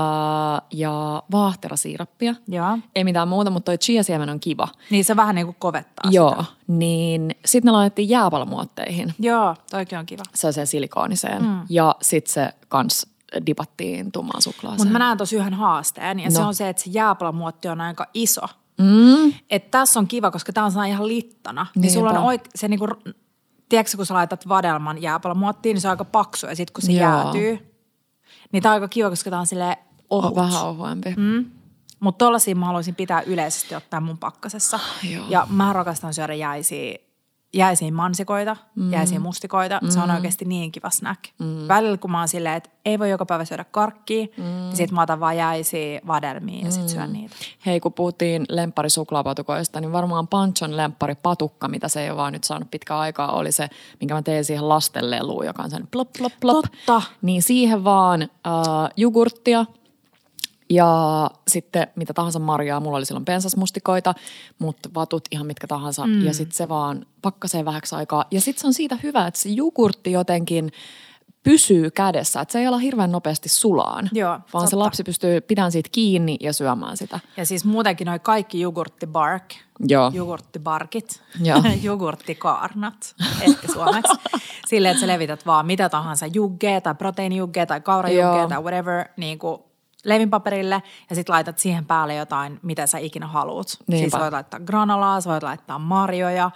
[0.72, 2.34] ja vaahterasiirappia.
[2.48, 2.78] Joo.
[2.94, 4.68] Ei mitään muuta, mutta toi chia-siemen on kiva.
[4.90, 6.44] Niin se vähän niin kuin kovettaa Joo, sitä.
[6.66, 10.22] niin sitten ne laitettiin jääpalmuotteihin, Joo, toikin on kiva.
[10.34, 11.42] sellaiseen silikooniseen.
[11.42, 11.60] Mm.
[11.68, 13.06] Ja sitten se kans
[13.46, 14.80] dipattiin tummaan suklaaseen.
[14.80, 16.30] Mutta mä näen tosi yhden haasteen ja no.
[16.30, 18.40] se on se, että se jääpalamuotti on aika iso.
[18.78, 19.32] Mm.
[19.50, 21.66] Että tässä on kiva, koska tämä on ihan littana.
[21.76, 22.44] Niin sulla on Niinpä.
[22.44, 22.86] oik- se niinku,
[23.68, 26.92] tiedätkö kun sä laitat vadelman jääpalamuottiin, niin se on aika paksu ja sitten kun se
[26.92, 27.00] Joo.
[27.02, 27.73] jäätyy,
[28.54, 29.76] niin tämä on aika kiva, koska tämä on silleen
[30.10, 30.38] ohut.
[30.38, 31.14] on vähän ohuempi.
[31.16, 31.50] Mm.
[32.00, 34.80] Mutta tollasia mä haluaisin pitää yleisesti ottaa mun pakkasessa.
[35.10, 35.26] Joo.
[35.28, 36.98] Ja mä rakastan syödä jäisiä,
[37.54, 38.92] jäisiä mansikoita, mm.
[38.92, 39.78] jäisiä mustikoita.
[39.82, 39.90] Mm.
[39.90, 41.24] Se on oikeasti niin kiva snack.
[41.38, 41.68] Mm.
[41.68, 44.44] Välillä kun mä oon silleen, että ei voi joka päivä syödä karkkia, mm.
[44.44, 47.36] niin sit mä otan vaan jäisiä vadelmia ja sit syön niitä.
[47.66, 52.70] Hei, kun puhuttiin lempparisuklaapatukoista, niin varmaan Panchon lempparipatukka, mitä se ei ole vaan nyt saanut
[52.70, 53.68] pitkään aikaa, oli se,
[54.00, 56.66] minkä mä tein siihen lasten leluun, joka on sen plop, plop, plop.
[56.86, 57.02] Totta.
[57.22, 58.28] Niin siihen vaan äh,
[58.96, 59.64] jogurttia
[60.70, 62.80] ja sitten mitä tahansa marjaa.
[62.80, 64.14] Mulla oli silloin pensasmustikoita,
[64.58, 66.06] mutta vatut ihan mitkä tahansa.
[66.06, 66.26] Mm.
[66.26, 68.24] Ja sitten se vaan pakkasee vähäksi aikaa.
[68.30, 70.72] Ja sitten se on siitä hyvä, että se jogurtti jotenkin
[71.42, 74.66] pysyy kädessä, että se ei ala hirveän nopeasti sulaan, Joo, vaan totta.
[74.66, 77.20] se lapsi pystyy pitämään siitä kiinni ja syömään sitä.
[77.36, 79.54] Ja siis muutenkin noi kaikki jogurttibark,
[79.88, 80.10] Joo.
[80.14, 81.62] jogurttibarkit, Joo.
[81.82, 84.12] jogurttikaarnat, ehkä suomeksi.
[84.66, 88.48] Silleen, että sä levität vaan mitä tahansa juggea tai proteiinijuggea tai kaurajuggea Joo.
[88.48, 89.62] tai whatever niin kuin
[90.04, 93.66] leivinpaperille ja sitten laitat siihen päälle jotain, mitä sä ikinä haluat.
[93.86, 94.10] Niinpä.
[94.10, 96.50] Siis voit laittaa granolaa, sä voit laittaa marjoja,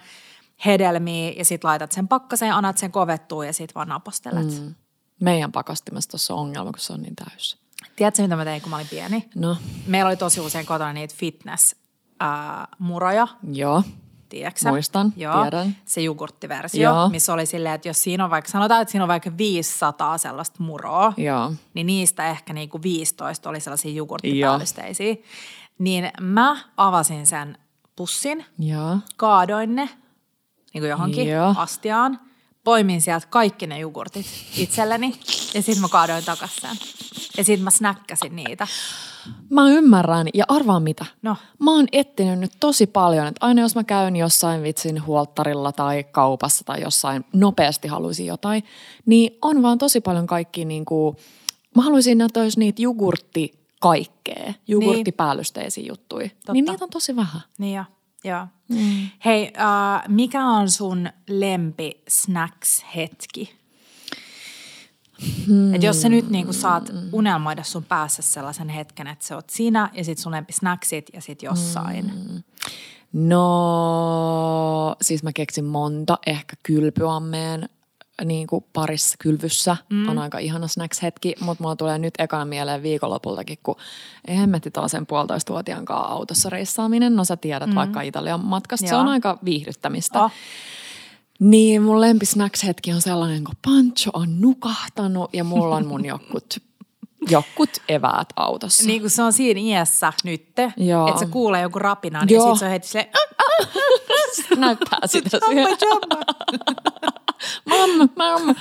[0.66, 4.60] hedelmiä ja sitten laitat sen pakkaseen, annat sen kovettua ja sitten vaan napostelet.
[4.60, 4.74] Mm.
[5.20, 7.58] Meidän pakastimessa tuossa on ongelma, kun se on niin täys.
[7.96, 9.28] Tiedätkö, mitä mä tein, kun mä olin pieni?
[9.34, 9.56] No,
[9.86, 13.82] Meillä oli tosi usein kotona niitä fitness-muroja, joo.
[14.28, 15.76] Tiedätkö Muistan, Joo, tiedän.
[15.84, 17.08] se jogurttiversio, Joo.
[17.08, 20.62] missä oli silleen, että jos siinä on vaikka, sanotaan, että siinä on vaikka 500 sellaista
[20.62, 21.52] muroa, Joo.
[21.74, 25.16] niin niistä ehkä niinku 15 oli sellaisia jogurttipäällysteisiä.
[25.78, 27.58] Niin mä avasin sen
[27.96, 28.96] pussin, Joo.
[29.16, 29.88] kaadoin ne
[30.74, 31.54] niin kuin johonkin Joo.
[31.58, 32.20] astiaan,
[32.64, 35.20] poimin sieltä kaikki ne jogurtit itselleni
[35.54, 36.76] ja sitten mä kaadoin takas sen.
[37.38, 38.66] Ja sitten mä snäkkäsin niitä.
[39.50, 41.06] Mä ymmärrän ja arvaan mitä.
[41.22, 41.36] No.
[41.58, 46.04] Mä oon etsinyt nyt tosi paljon, että aina jos mä käyn jossain vitsin huoltarilla tai
[46.04, 48.64] kaupassa tai jossain nopeasti haluaisin jotain,
[49.06, 51.16] niin on vaan tosi paljon kaikki niin kuin,
[51.76, 56.30] mä haluaisin, että olisi niitä jogurtti kaikkea, jogurttipäällysteisiä juttuja.
[56.52, 57.40] Niin niitä on tosi vähän.
[57.58, 57.84] Niin jo,
[58.24, 58.46] joo.
[58.68, 59.08] Mm.
[59.24, 63.57] Hei, äh, mikä on sun lempi snacks-hetki?
[65.46, 65.74] Hmm.
[65.74, 69.90] Et jos sä nyt niinku saat unelmoida sun päässä sellaisen hetken, että sä oot siinä
[69.92, 72.12] ja sit sun lempi snacksit ja sit jossain.
[72.12, 72.42] Hmm.
[73.12, 77.68] No, siis mä keksin monta, ehkä kylpyammeen
[78.24, 80.08] niin kuin parissa kylvyssä mm.
[80.08, 83.76] on aika ihana snacks-hetki, mutta mulla tulee nyt ekana mieleen viikonlopultakin, kun
[84.28, 87.16] hemmetti tällaisen puolitoistavuotiaan kanssa autossa reissaaminen.
[87.16, 87.74] No sä tiedät mm.
[87.74, 88.90] vaikka Italian matkasta, Joo.
[88.90, 90.24] se on aika viihdyttämistä.
[90.24, 90.30] Oh.
[91.38, 96.44] Niin mun lempisnacks-hetki on sellainen, kun Pancho on nukahtanut ja mulla on mun jokkut,
[97.30, 98.82] jokkut eväät autossa.
[98.86, 100.12] Niin kuin se on siinä iässä
[100.76, 101.08] Joo.
[101.08, 102.44] että se kuulee joku rapinan Joo.
[102.46, 103.68] ja sit se on heti silleen, "Ah,
[104.58, 105.38] Näyttää sitä
[105.80, 106.20] jumma.
[107.78, 108.54] Mamma, mamma.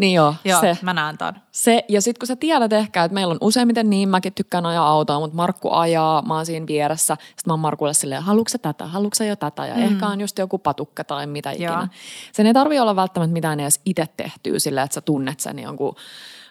[0.00, 0.78] Niin joo, Joo, se.
[0.82, 1.32] mä näen ton.
[1.52, 4.88] Se, ja sitten kun sä tiedät ehkä, että meillä on useimmiten niin, mäkin tykkään ajaa
[4.88, 7.16] autoa, mutta Markku ajaa, mä oon siinä vieressä.
[7.20, 9.82] Sitten mä oon Markulle silleen, haluatko tätä, haluatko jo tätä, ja mm.
[9.82, 11.72] ehkä on just joku patukka tai mitä ikinä.
[11.72, 11.86] Joo.
[12.32, 15.96] Sen ei tarvi olla välttämättä mitään edes itse tehtyä silleen, että sä tunnet sen jonkun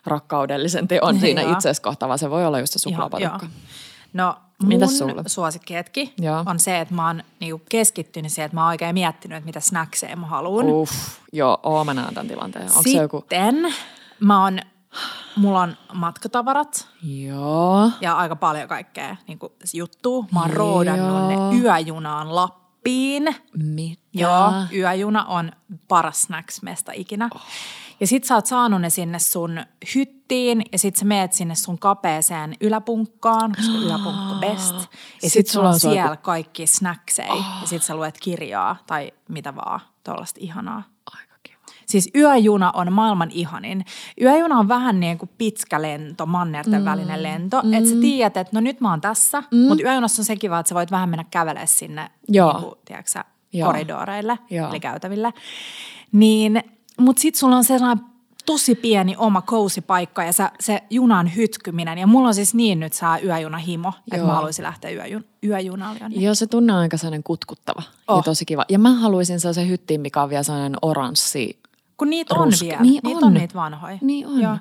[0.05, 1.51] rakkaudellisen teon siinä Joo.
[1.51, 3.45] itseesi kohtaan, vaan se voi olla just se Ihan, suklaapatukka.
[3.45, 3.51] joo.
[4.13, 5.23] No mun Mitäs sulla?
[5.27, 6.43] suosikkihetki Joo.
[6.45, 9.59] on se, että mä oon niinku keskittynyt siihen, että mä oon oikein miettinyt, että mitä
[9.59, 10.65] snackseja mä haluan.
[10.65, 10.91] Uff,
[11.33, 12.65] joo, oo, mä näen tämän tilanteen.
[12.65, 13.25] Onko se Sitten joku?
[14.19, 14.59] mä oon,
[15.35, 17.89] mulla on matkatavarat Joo.
[18.01, 19.39] ja aika paljon kaikkea niin
[19.73, 20.25] juttua.
[20.31, 21.51] Mä oon roodannut Joo.
[21.51, 23.35] ne yöjunaan Lappiin.
[23.57, 24.01] Mitä?
[24.13, 25.51] Joo, yöjuna on
[25.87, 27.29] paras snacks-mesta ikinä.
[27.35, 27.41] Oh.
[28.03, 29.59] Ja sit sä oot saanut ne sinne sun
[29.95, 34.75] hyttiin ja sit sä meet sinne sun kapeeseen yläpunkkaan, koska yläpunkko best.
[34.75, 37.45] Ja sit, sit sulla on siellä kaikki snacksei oh.
[37.61, 40.83] ja sit sä luet kirjaa tai mitä vaan, tuollaista ihanaa.
[41.05, 41.57] Aika kiva.
[41.85, 43.85] Siis yöjuna on maailman ihanin.
[44.21, 46.85] Yöjuna on vähän niin kuin pitkä lento, mannerten mm.
[46.85, 47.61] välinen lento.
[47.61, 47.73] Mm.
[47.73, 49.57] Että sä tiedät, että no nyt mä oon tässä, mm.
[49.57, 52.53] mutta yöjunassa on se kiva, että sä voit vähän mennä kävelemään sinne Joo.
[52.53, 53.19] Niin kuin, tiedätkö,
[53.53, 53.67] Joo.
[53.67, 54.69] koridoreille, Joo.
[54.69, 55.33] eli käytäville.
[56.11, 56.63] Niin,
[56.99, 58.05] mutta sit sulla on sellainen
[58.45, 61.97] tosi pieni oma cozy paikka ja sä, se junan hytkyminen.
[61.97, 66.23] Ja mulla on siis niin nyt saa yöjunahimo, että mä haluaisin lähteä yöjun, yöjunalle jonnekin.
[66.23, 68.17] Joo, se tunne on aika sellainen kutkuttava oh.
[68.17, 68.65] ja tosi kiva.
[68.69, 71.59] Ja mä haluaisin sellaisen hyttiin, mikä on vielä sellainen oranssi.
[71.97, 72.81] Kun niitä on Ruske- vielä.
[72.81, 73.23] Niin niitä on.
[73.23, 73.97] on niitä vanhoja.
[74.01, 74.41] Niin on.
[74.41, 74.57] Joo.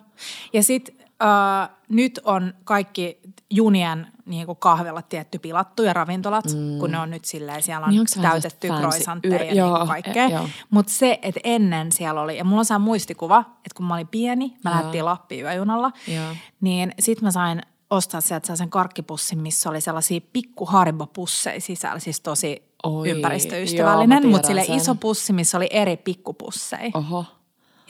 [0.52, 6.78] Ja sitten äh, nyt on kaikki junien niin kuin kahvelat tietty pilattu ja ravintolat, mm.
[6.78, 10.24] kun ne on nyt silleen, siellä on Niin täytetty Yr- ja joo, niin kaikkea.
[10.26, 10.48] e-.
[10.70, 14.08] Mutta se, että ennen siellä oli, ja mulla on sellainen muistikuva, että kun mä olin
[14.08, 16.24] pieni, mä lähdettiin Lappiin yöjunalla, Joo.
[16.60, 22.20] niin sit mä sain ostaa sieltä sellaisen karkkipussin, missä oli sellaisia pikku Haribo-pusseja sisällä, siis
[22.20, 26.90] tosi Oi, ympäristöystävällinen, mutta sille iso pussi, missä oli eri pikkupusseja.
[26.94, 27.24] Oho.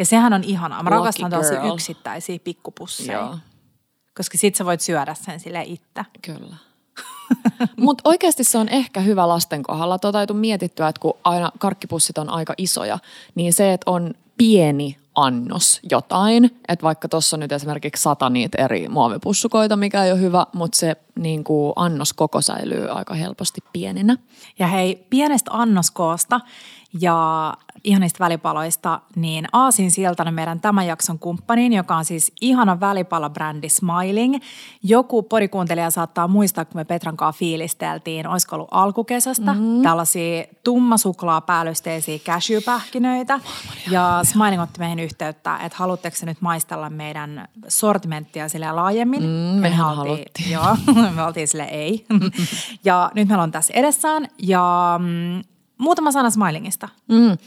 [0.02, 0.82] Ja sehän on ihanaa.
[0.82, 1.74] Mä Lucky rakastan girl.
[1.74, 3.18] yksittäisiä pikkupusseja.
[3.18, 3.38] Joo,
[4.16, 6.04] Koska sit sä voit syödä sen sille itse.
[6.22, 6.56] kyllä.
[7.76, 9.98] Mutta oikeasti se on ehkä hyvä lasten kohdalla.
[9.98, 12.98] Tuota ei mietittyä, että kun aina karkkipussit on aika isoja,
[13.34, 18.64] niin se, että on pieni annos jotain, että vaikka tuossa on nyt esimerkiksi sata niitä
[18.64, 23.60] eri muovipussukoita, mikä ei ole hyvä, mutta se niin kuin annos koko säilyy aika helposti
[23.72, 24.16] pienenä.
[24.58, 26.40] Ja hei, pienestä annoskoosta
[27.00, 33.68] ja ihanista välipaloista, niin Aasin Siltanen meidän tämän jakson kumppaniin, joka on siis ihana välipalabrändi
[33.68, 34.36] Smiling.
[34.82, 39.82] Joku podikuuntelija saattaa muistaa, kun me Petran kanssa fiilisteltiin, olisiko ollut alkukesästä, mm-hmm.
[39.82, 43.40] tällaisia tummasuklaa päällysteisiä cashewpähkinöitä.
[43.90, 49.22] Ja Smiling otti meihin yhteyttä, että haluatteko nyt maistella meidän sortimenttia sille laajemmin.
[49.22, 49.28] Mm,
[49.60, 50.50] mehän oltiin- haluttiin.
[50.50, 50.76] Joo,
[51.10, 52.06] me oltiin sille ei.
[52.84, 55.42] ja nyt meillä on tässä edessään ja mm,
[55.78, 56.88] muutama sana Smilingista.
[57.08, 57.38] Mm.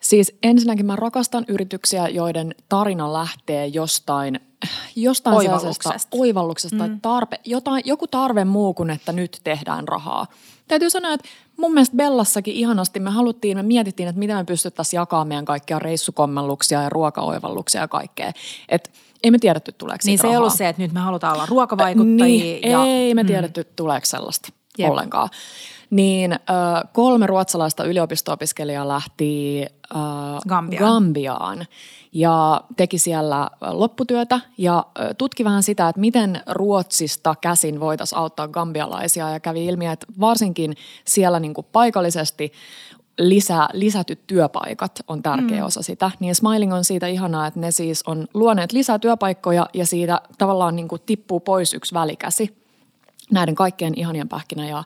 [0.00, 4.40] Siis ensinnäkin mä rakastan yrityksiä, joiden tarina lähtee jostain,
[4.96, 6.08] jostain Oivalluksesta.
[6.18, 6.78] oivalluksesta mm.
[6.78, 10.26] tai tarpe, jotain, joku tarve muu kuin, että nyt tehdään rahaa.
[10.68, 14.98] Täytyy sanoa, että mun mielestä Bellassakin ihanasti me haluttiin, me mietittiin, että miten me pystyttäisiin
[14.98, 18.32] jakamaan meidän kaikkia reissukommelluksia ja ruokaoivalluksia ja kaikkea.
[18.68, 18.90] Et
[19.22, 20.40] ei me tiedetty, tuleeko Niin se ei rahaa.
[20.40, 22.44] ollut se, että nyt me halutaan olla ruokavaikuttajia.
[22.44, 24.48] Niin, ja, ei me tiedetty, tuleeko sellaista.
[24.78, 24.90] Jep.
[24.90, 25.28] ollenkaan.
[25.90, 26.36] Niin ö,
[26.92, 29.96] kolme ruotsalaista yliopisto-opiskelijaa lähti ö,
[30.48, 30.92] Gambiaan.
[30.92, 31.66] Gambiaan
[32.12, 34.86] ja teki siellä lopputyötä ja
[35.18, 40.76] tutki vähän sitä, että miten Ruotsista käsin voitaisiin auttaa gambialaisia ja kävi ilmi, että varsinkin
[41.04, 42.52] siellä niin kuin paikallisesti
[43.18, 45.66] lisä, lisätyt työpaikat on tärkeä mm.
[45.66, 46.10] osa sitä.
[46.20, 50.76] Niin Smiling on siitä ihanaa, että ne siis on luoneet lisää työpaikkoja ja siitä tavallaan
[50.76, 52.60] niin kuin tippuu pois yksi välikäsi
[53.30, 54.84] näiden kaikkien ihanien pähkinä ja äh,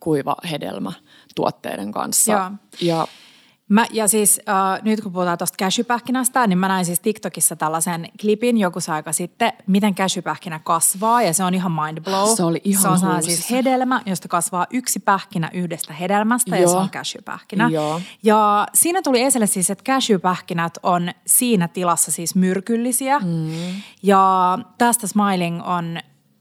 [0.00, 0.92] kuiva hedelmä
[1.34, 2.32] tuotteiden kanssa.
[2.32, 2.50] Joo.
[2.80, 3.06] Ja
[3.68, 8.08] Mä, ja siis äh, nyt kun puhutaan tuosta cashypähkinästä, niin mä näin siis TikTokissa tällaisen
[8.20, 12.36] klipin joku aika sitten, miten cashypähkinä kasvaa ja se on ihan mind blow.
[12.36, 16.62] Se oli ihan Se on siis hedelmä, josta kasvaa yksi pähkinä yhdestä hedelmästä Joo.
[16.62, 17.68] ja se on cashypähkinä.
[17.72, 18.00] Joo.
[18.22, 23.50] Ja siinä tuli esille siis, että cashypähkinät on siinä tilassa siis myrkyllisiä mm.
[24.02, 25.98] ja tästä Smiling on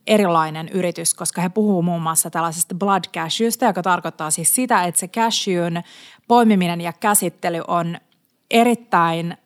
[0.07, 4.99] erilainen yritys, koska he puhuu muun muassa tällaisesta blood cashewsta, joka tarkoittaa siis sitä, että
[4.99, 5.83] se cashewn
[6.27, 7.97] poimiminen ja käsittely on
[8.51, 9.37] erittäin äh,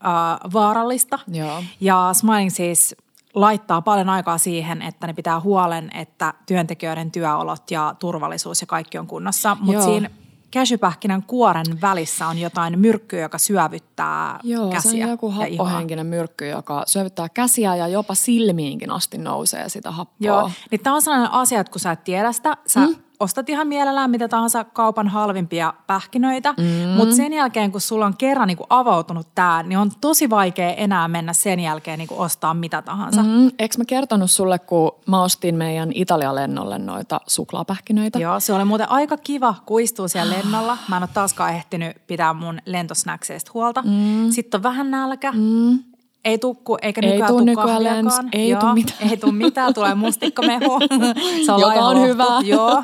[0.54, 1.20] vaarallista.
[1.28, 1.64] Joo.
[1.80, 2.96] Ja Smiling siis
[3.34, 8.98] laittaa paljon aikaa siihen, että ne pitää huolen, että työntekijöiden työolot ja turvallisuus ja kaikki
[8.98, 9.58] on kunnossa.
[9.60, 10.10] Mutta siinä
[10.52, 14.92] käsypähkinän kuoren välissä on jotain myrkkyä, joka syövyttää Joo, käsiä.
[14.92, 20.28] se on joku happohenkinen myrkky, joka syövyttää käsiä ja jopa silmiinkin asti nousee sitä happoa.
[20.28, 23.50] Joo, niin tämä on sellainen asia, että kun sä et tiedä sitä, sä mm ostat
[23.50, 26.90] ihan mielellään mitä tahansa kaupan halvimpia pähkinöitä, mm.
[26.96, 30.74] mutta sen jälkeen, kun sulla on kerran niin kuin avautunut tämä, niin on tosi vaikea
[30.74, 33.24] enää mennä sen jälkeen niin kuin ostaa mitä tahansa.
[33.24, 33.52] Mm.
[33.60, 38.20] Eikö mä kertonut sulle, kun mä ostin meidän Italia-lennolle noita suklaapähkinöitä?
[38.20, 40.78] Joo, se oli muuten aika kiva, kuistua siellä lennolla.
[40.88, 43.82] Mä en ole taaskaan ehtinyt pitää mun lentosnäkseistä huolta.
[43.82, 44.32] Mm.
[44.32, 45.32] Sitten on vähän nälkä.
[45.32, 45.80] Mm.
[46.26, 48.30] Ei tukku, eikä nykyään tuu kahviakaan.
[48.32, 49.10] Ei tuu mitään.
[49.10, 50.80] Ei tuu mitään, tulee mustikkamehu.
[51.46, 52.26] Se on Joka on hyvä.
[52.44, 52.84] Joo.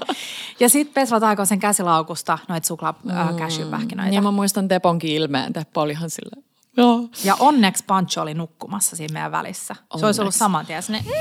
[0.59, 3.11] Ja sitten pesvat sen käsilaukusta noita suklaa mm.
[3.11, 5.53] äh, Ja mä muistan Teponkin ilmeen.
[5.53, 6.43] Teppo oli ihan silleen,
[6.77, 7.09] Joo.
[7.23, 9.73] Ja onneksi Pancho oli nukkumassa siinä meidän välissä.
[9.73, 9.99] Onneksi.
[9.99, 11.03] Se olisi ollut saman tien sinne.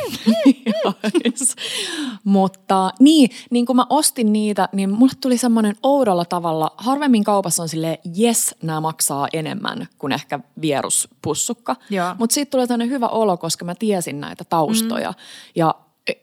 [2.24, 6.74] Mutta niin, niin kun mä ostin niitä, niin mulle tuli semmoinen oudolla tavalla.
[6.76, 11.76] Harvemmin kaupassa on silleen, yes, nämä maksaa enemmän kuin ehkä vieruspussukka.
[12.18, 15.10] Mutta siitä tulee tämmöinen hyvä olo, koska mä tiesin näitä taustoja.
[15.10, 15.16] Mm.
[15.54, 15.74] Ja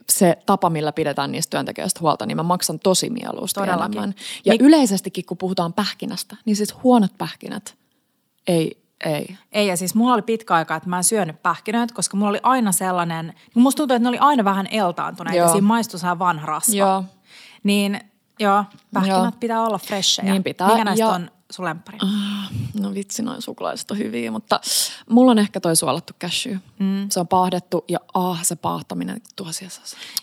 [0.09, 3.97] se tapa, millä pidetään niistä työntekijöistä huolta, niin mä maksan tosi mieluusti Todellakin.
[3.97, 4.15] enemmän.
[4.45, 7.75] Ja Mik- yleisestikin, kun puhutaan pähkinästä, niin siis huonot pähkinät
[8.47, 9.37] ei ei.
[9.51, 12.39] Ei, ja siis mulla oli pitkä aika, että mä en syönyt pähkinöitä, koska mulla oli
[12.43, 16.19] aina sellainen, niin musta tuntuu, että ne oli aina vähän eltaantuneita, ja siinä maistui sehän
[16.19, 16.75] vanha rasva.
[16.75, 17.03] Joo.
[17.63, 17.99] Niin
[18.39, 18.63] joo,
[18.93, 19.31] pähkinät joo.
[19.39, 20.31] pitää olla freshejä.
[20.31, 20.67] Niin pitää.
[20.67, 21.09] Mikä näistä ja...
[21.09, 21.97] on sun lemppari?
[22.01, 24.59] Ah, no vitsi, noin suklaiset on hyviä, mutta
[25.09, 26.57] mulla on ehkä toi suolattu cashew.
[26.79, 27.07] Mm.
[27.09, 29.47] Se on paahdettu ja ah, se paahtaminen tuo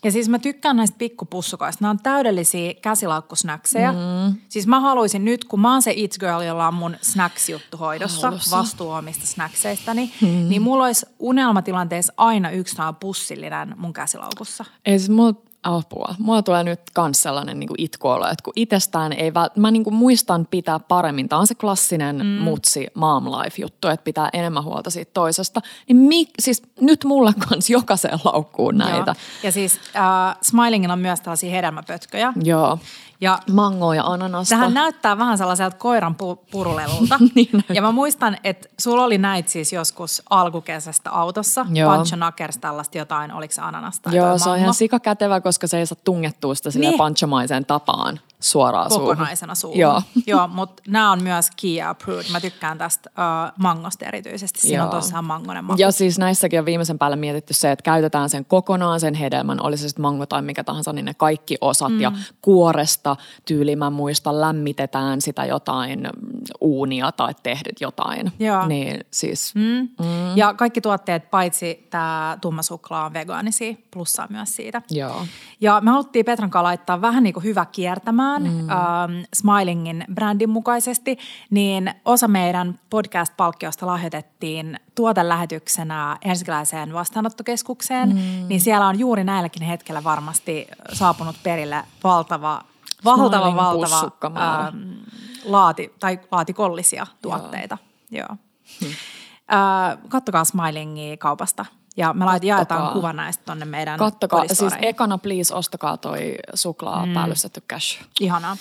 [0.04, 1.84] Ja siis mä tykkään näistä pikkupussukaista.
[1.84, 3.92] Nämä on täydellisiä käsilaukkusnäksejä.
[3.92, 4.38] Mm.
[4.48, 8.26] Siis mä haluaisin nyt, kun mä oon se Eat Girl, jolla on mun snacks-juttu hoidossa,
[8.26, 8.58] Halussa.
[8.58, 10.48] vastuu omista snackseistäni, mm.
[10.48, 14.64] niin mulla olisi unelmatilanteessa aina yksi pussillinen mun käsilaukussa.
[14.86, 16.14] Ei siis mulla apua.
[16.18, 19.56] Mulla tulee nyt myös sellainen niin kuin itkuolo, että kun itsestään ei vält...
[19.56, 21.28] Mä niin kuin muistan pitää paremmin.
[21.28, 22.26] Tämä on se klassinen mm.
[22.26, 25.60] mutsi mom life juttu, että pitää enemmän huolta siitä toisesta.
[25.88, 26.26] Niin mi...
[26.38, 29.10] siis nyt mulla kans jokaiseen laukkuun näitä.
[29.10, 29.40] Joo.
[29.42, 32.32] Ja siis äh, Smilingilla on myös tällaisia hedelmäpötköjä.
[32.44, 32.78] Joo.
[33.20, 34.54] Ja Mango ja ananasta.
[34.54, 37.18] Tähän näyttää vähän sellaiselta koiran pu- purulelulta.
[37.34, 41.66] niin ja mä muistan, että sulla oli näitä siis joskus alkukesästä autossa.
[41.72, 41.90] Joo.
[41.90, 44.10] Pancho Nakers tällaista jotain, oliko se ananasta?
[44.10, 46.98] Joo, se on ihan sikakätevä, koska se ei saa tungettua sitä niin.
[46.98, 49.78] panchomaiseen tapaan suoraan Kokonaisena suuhun.
[49.78, 50.02] Joo.
[50.26, 52.32] Joo, mutta nämä on myös Kia approved.
[52.32, 54.60] Mä tykkään tästä uh, mangosta erityisesti.
[54.60, 54.84] Siinä Joo.
[54.84, 55.80] on tosiaan mangonen maku.
[55.80, 59.76] Ja siis näissäkin on viimeisen päälle mietitty se, että käytetään sen kokonaan sen hedelmän, oli
[59.76, 62.00] se sitten mango tai mikä tahansa, niin ne kaikki osat mm.
[62.00, 66.08] ja kuoresta tyyli mä muistan lämmitetään sitä jotain
[66.60, 68.32] uunia tai tehdyt jotain.
[68.38, 68.66] Joo.
[68.66, 69.54] Niin siis.
[69.54, 69.88] Mm.
[70.06, 70.36] Mm.
[70.36, 74.82] Ja kaikki tuotteet paitsi tämä tumma suklaa on vegaanisia, plussaa myös siitä.
[74.90, 75.26] Joo.
[75.60, 78.70] Ja me haluttiin Petran kanssa laittaa vähän niin kuin hyvä kiertämään mm.
[78.70, 81.18] ähm, Smilingin brändin mukaisesti,
[81.50, 88.48] niin osa meidän podcast-palkkiosta lahjoitettiin tuotelähetyksenä ensikäläiseen vastaanottokeskukseen, mm.
[88.48, 92.62] niin siellä on juuri näilläkin hetkellä varmasti saapunut perille valtava,
[93.04, 94.92] valtava, valtava ähm,
[95.44, 97.78] laati, tai laatikollisia tuotteita.
[97.82, 97.90] Joo.
[98.10, 98.36] Joo.
[98.80, 98.90] Hmm.
[99.52, 101.66] Äh, kattokaa Smilingia kaupasta
[102.00, 104.44] ja me lait, jaetaan kuva näistä tonne meidän Kattokaa.
[104.52, 107.14] Siis ekana please ostakaa toi suklaa mm.
[107.14, 108.00] päällystetty cash.
[108.20, 108.56] Ihanaa.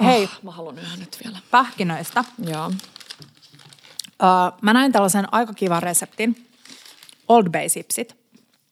[0.00, 0.24] Hei.
[0.24, 1.38] Oh, mä haluan yhden nyt vielä.
[1.50, 2.24] Pähkinöistä.
[2.46, 2.66] Joo.
[2.66, 6.48] Uh, mä näin tällaisen aika kivan reseptin.
[7.28, 8.16] Old Bay sipsit.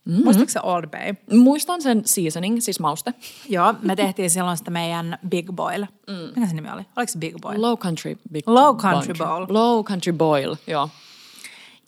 [0.05, 0.25] Mm-hmm.
[0.25, 1.39] Muistatko se Old Bay?
[1.39, 3.15] Muistan sen seasoning, siis mauste.
[3.49, 5.87] Joo, me tehtiin silloin sitä meidän Big Boil.
[6.09, 6.15] Mm.
[6.35, 6.83] Mikä se nimi oli?
[6.97, 7.63] Oliko se Big Boil?
[7.63, 9.47] Low Country Big Low Country Boil.
[9.49, 10.89] Low Country Boil, joo.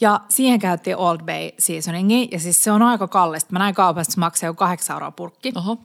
[0.05, 3.52] Ja siihen käytiin Old Bay seasoningi, ja siis se on aika kallista.
[3.52, 5.52] Mä näin kaupasta, se maksaa jo 8 euroa purkki.
[5.57, 5.78] Oho.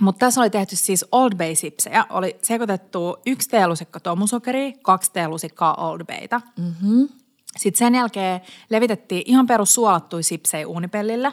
[0.00, 2.06] Mutta tässä oli tehty siis Old Bay sipsejä.
[2.10, 6.40] Oli sekoitettu yksi teelusikka tomusokeria, kaksi teelusikkaa Old Bayta.
[6.56, 7.08] Mm-hmm.
[7.56, 8.40] Sitten sen jälkeen
[8.70, 11.32] levitettiin ihan perus suolattui sipsejä uunipellille.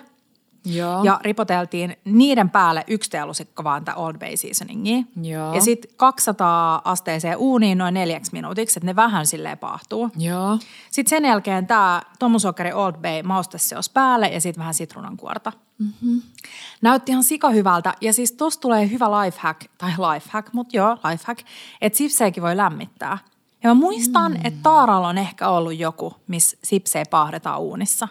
[0.75, 1.03] Joo.
[1.03, 5.03] Ja ripoteltiin niiden päälle yksi teelusikka vaan tätä Old Bay seasoningia.
[5.21, 5.53] Joo.
[5.53, 10.09] Ja sitten 200 asteeseen uuniin noin neljäksi minuutiksi, että ne vähän silleen paahtuu.
[10.17, 10.59] Joo.
[10.91, 15.51] Sitten sen jälkeen tämä tomusokeri Old Bay mausteseos päälle ja sitten vähän sitruunankuorta.
[15.79, 16.21] Mm-hmm.
[16.81, 17.93] Näytti ihan sika hyvältä.
[18.01, 21.39] Ja siis tosta tulee hyvä lifehack, tai lifehack, mutta joo, lifehack,
[21.81, 23.17] että sipsejäkin voi lämmittää.
[23.63, 24.39] Ja mä muistan, mm.
[24.43, 28.07] että Taaralla on ehkä ollut joku, missä sipsejä paahdetaan uunissa.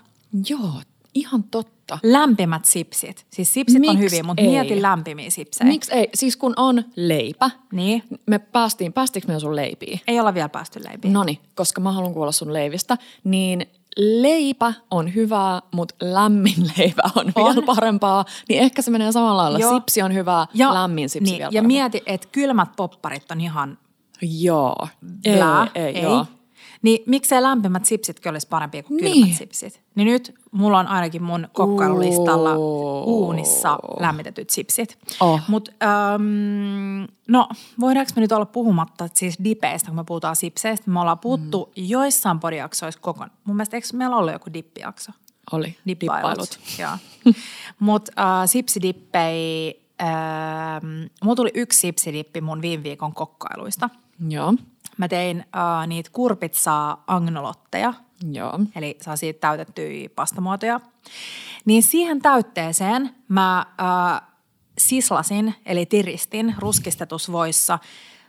[0.49, 0.73] Joo,
[1.17, 1.99] ihan totta.
[2.03, 3.27] Lämpimät sipsit.
[3.31, 4.49] Siis sipsit Miks on hyviä, mutta ei?
[4.49, 5.69] mieti lämpimiä sipsejä.
[5.71, 6.09] Miksi ei?
[6.15, 8.03] Siis kun on leipä, Niin.
[8.27, 10.01] me päästiin, päästikö me sun leipiin?
[10.09, 11.13] Ei olla vielä päästy leipiin.
[11.15, 17.33] Noni, koska mä haluan kuulla sun leivistä, niin leipä on hyvää, mutta lämmin leipä on,
[17.35, 17.45] on.
[17.55, 18.25] vielä parempaa.
[18.49, 19.59] Niin ehkä se menee samalla lailla.
[19.59, 19.75] Joo.
[19.75, 21.67] Sipsi on hyvää, ja, lämmin sipsi niin, vielä Ja parempaa.
[21.69, 23.79] mieti, että kylmät popparit on ihan
[24.23, 24.89] Joo.
[25.25, 25.69] Ei, blää.
[25.75, 26.27] ei, joo.
[26.83, 29.35] Niin miksei lämpimät sipsitkin olisi parempia kuin kylmät Niin.
[29.35, 29.81] sipsit?
[29.97, 32.57] Niin nyt mulla on ainakin mun kokkailulistalla
[33.05, 34.99] uunissa lämmitetyt sipsit.
[35.21, 35.41] Oh.
[35.49, 37.49] Mutta ähm, no
[37.81, 40.91] voidaanko me nyt olla puhumatta siis dipeistä, kun me puhutaan sipseistä?
[40.91, 41.83] Me ollaan puhuttu mm.
[41.87, 43.31] joissain podijaksoissa kokon.
[43.45, 45.13] Mun mielestä eikö meillä ollut joku dippijakso?
[45.53, 46.59] Oli Dippailut.
[47.79, 50.09] Mutta äh, sipsidippei, äh,
[51.25, 53.91] mulla tuli yksi sipsidippi mun viime viikon kokkailuista.
[54.29, 54.55] Joo,
[54.97, 57.95] Mä tein äh, niitä kurpitsaa agnolotteja,
[58.33, 58.59] joo.
[58.77, 60.81] eli saa siitä täytettyjä pastamuotoja.
[61.65, 64.23] Niin siihen täytteeseen mä äh,
[64.79, 67.79] sislasin, eli tiristin ruskistetusvoissa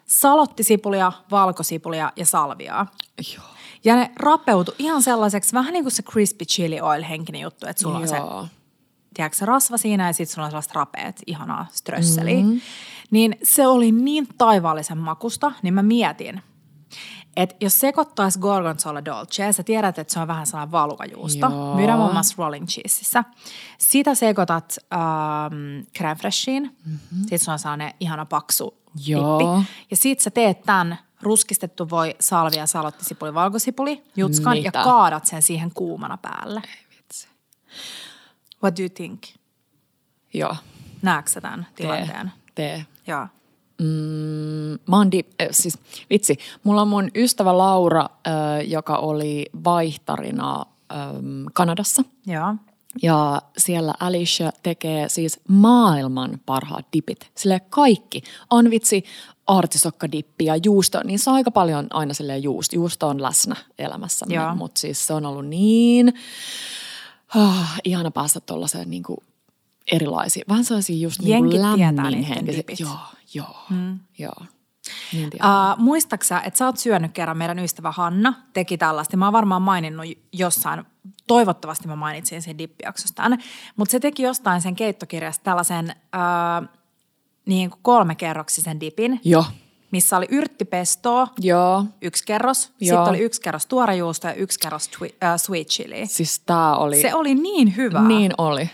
[0.05, 2.87] salottisipulia, valkosipulia ja salviaa.
[3.35, 3.45] Joo.
[3.83, 7.81] Ja ne rapeutu ihan sellaiseksi, vähän niin kuin se crispy chili oil henkinen juttu, että
[7.81, 8.47] sulla on se Joo.
[9.13, 12.43] tiedätkö, se rasva siinä ja sitten sulla on sellaiset rapeat, ihanaa strösseliä.
[12.43, 12.61] Mm-hmm.
[13.11, 16.41] Niin se oli niin taivaallisen makusta, niin mä mietin,
[17.37, 21.45] että jos sekoittaisi gorgonzola dolce, sä tiedät, että se on vähän sellainen valuajuusto.
[21.45, 21.75] Joo.
[21.75, 23.23] Myydään muun muassa rolling cheeseissä.
[23.77, 26.63] Sitä sekoitat ähm, crème fraîchiin.
[26.63, 27.19] Mm-hmm.
[27.19, 29.63] Sitten sulla on sellainen ihana paksu Joo.
[29.91, 34.71] Ja sit sä teet tämän ruskistettu voi salvia, salottisipuli, valkosipuli, jutskan Mitä?
[34.79, 36.61] ja kaadat sen siihen kuumana päälle.
[36.97, 37.27] Vitsi.
[38.63, 39.23] What do you think?
[40.33, 40.55] Joo.
[41.01, 41.85] Näetkö sä tämän Tee.
[41.85, 42.31] tilanteen?
[42.55, 42.85] Tee.
[43.07, 43.27] Joo.
[43.81, 45.77] Mm, mä oon di- äh, siis
[46.09, 48.33] vitsi, mulla on mun ystävä Laura, äh,
[48.67, 52.03] joka oli vaihtarina ähm, Kanadassa.
[52.25, 52.55] Joo.
[53.01, 57.31] Ja siellä Alicia tekee siis maailman parhaat dipit.
[57.35, 58.21] Sille kaikki.
[58.49, 59.03] On vitsi
[59.47, 62.75] artisokkadippi ja juusto, niin se on aika paljon aina silleen juusto.
[62.75, 64.55] Juusto on läsnä elämässämme, Joo.
[64.55, 66.13] mutta siis se on ollut niin
[67.35, 69.17] ah, ihana päästä tuollaiseen niin kuin
[69.91, 70.45] erilaisiin.
[70.49, 72.85] Vähän sellaisia just niin Jengi kuin tietää niiden lämminhenkisiä.
[72.85, 72.97] Joo,
[73.33, 73.99] joo, mm.
[74.17, 74.45] joo.
[75.13, 75.27] Niin.
[75.27, 79.17] Uh, muistaaksä, että sä oot syönyt kerran, meidän ystävä Hanna teki tällaista.
[79.17, 80.83] Mä oon varmaan maininnut jossain,
[81.27, 83.37] toivottavasti mä mainitsin sen dippijaksostaan,
[83.75, 85.85] mutta se teki jostain sen keittokirjasta tällaisen
[86.15, 86.67] uh,
[87.45, 89.45] niin kuin kolmekerroksisen dipin, Joo,
[89.91, 91.85] missä oli yrttipestoa, joo.
[92.01, 92.73] yksi kerros, Joo.
[92.79, 96.05] sitten oli yksi kerros tuorejuusto ja yksi kerros twi- uh, sweet chili.
[96.05, 98.01] Siis tää oli, Se oli niin hyvä.
[98.01, 98.69] niin oli.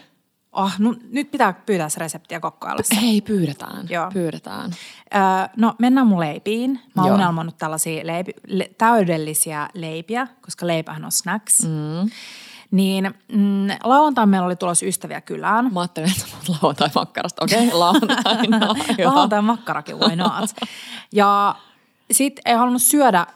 [0.54, 2.96] Oh, no, nyt pitää pyytää se reseptiä kokkaillessa.
[2.96, 4.12] Hei, pyydetään, Joo.
[4.12, 4.72] pyydetään.
[5.16, 5.22] Öö,
[5.58, 6.80] no mennään mun leipiin.
[6.96, 7.16] Mä oon Joo.
[7.16, 11.64] unelmoinut tällaisia leipi, le, täydellisiä leipiä, koska leipähän on snacks.
[11.64, 12.10] Mm.
[12.72, 15.74] Niin mm, lauantaina meillä oli tulossa ystäviä kylään.
[15.74, 17.44] Mä ajattelin, että sanot lauantai-makkarasta.
[17.44, 18.68] Okei, okay, lauantaina.
[18.98, 19.14] joo.
[19.14, 20.50] Lauantain makkarakin, why not?
[21.12, 21.56] ja
[22.12, 23.28] sit ei halunnut syödä,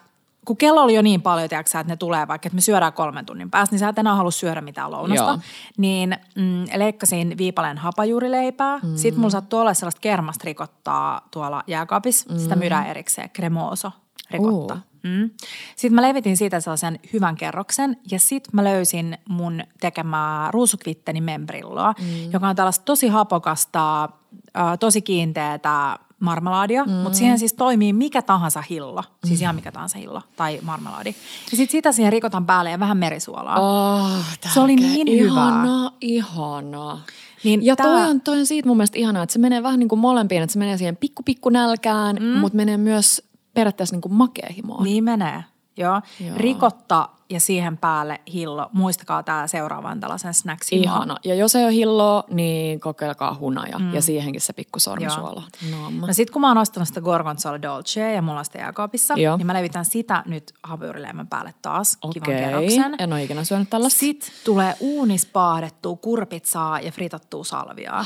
[0.48, 2.94] kun kello oli jo niin paljon, tiedätkö, sä, että ne tulee vaikka, että me syödään
[2.94, 5.26] kolmen tunnin päästä, niin sä et enää halua syödä mitään lounasta.
[5.26, 5.40] Joo.
[5.78, 8.78] Niin mm, leikkasin viipaleen hapajuurileipää.
[8.78, 8.96] Mm.
[8.96, 12.34] Sitten mulla sattui olla sellaista kermasta rikottaa tuolla jääkaapissa.
[12.34, 12.40] Mm.
[12.40, 13.92] Sitä myydään erikseen, cremoso
[14.32, 14.74] rikotta.
[14.74, 14.80] Uu.
[15.04, 15.30] Mm.
[15.76, 21.94] Sitten mä levitin siitä sellaisen hyvän kerroksen ja sitten mä löysin mun tekemää ruusukvitteni membrilloa,
[22.00, 22.32] mm.
[22.32, 26.92] joka on tällaista tosi hapokasta, äh, tosi kiinteätä marmelaadia, mm.
[26.92, 31.10] mutta siihen siis toimii mikä tahansa hillo, siis ihan mikä tahansa hillo tai marmelaadi.
[31.52, 33.60] Ja sitten sitä siihen rikotaan päälle ja vähän merisuolaa.
[33.60, 34.10] Oh,
[34.54, 35.26] Se oli niin hyvää.
[35.48, 37.02] ihanaa, Ihanaa.
[37.44, 39.80] Niin ja tää- toi, on, toi on siitä mun mielestä ihanaa, että se menee vähän
[39.80, 42.26] niin kuin molempiin, että se menee siihen pikku pikku nälkään, mm.
[42.26, 43.22] mutta menee myös
[43.54, 44.84] periaatteessa niin kuin makeahimoon.
[44.84, 45.44] Niin menee.
[45.78, 46.02] Joo.
[46.20, 46.38] Joo.
[46.38, 48.70] Rikotta ja siihen päälle hillo.
[48.74, 50.84] Muistakaa tämä seuraavan tällaisen snacksin.
[50.84, 51.18] Ihana.
[51.24, 53.80] Ja jos ei ole hilloa, niin kokeilkaa hunaja.
[53.80, 53.94] Mm.
[53.94, 55.44] Ja siihenkin se pikku sormisuola.
[55.72, 56.08] Naama.
[56.08, 59.38] No sit kun mä oon ostanut sitä Gorgonzola Dolce ja mulla on sitä jääkaapissa, Joo.
[59.38, 62.36] niin mä levitän sitä nyt havuurileivän päälle taas kivan Okei.
[62.36, 62.96] kerroksen.
[63.00, 64.00] En ole ikinä syönyt tällaista.
[64.00, 68.06] Sitten tulee uunispahdettua kurpitsaa ja fritattua salviaa.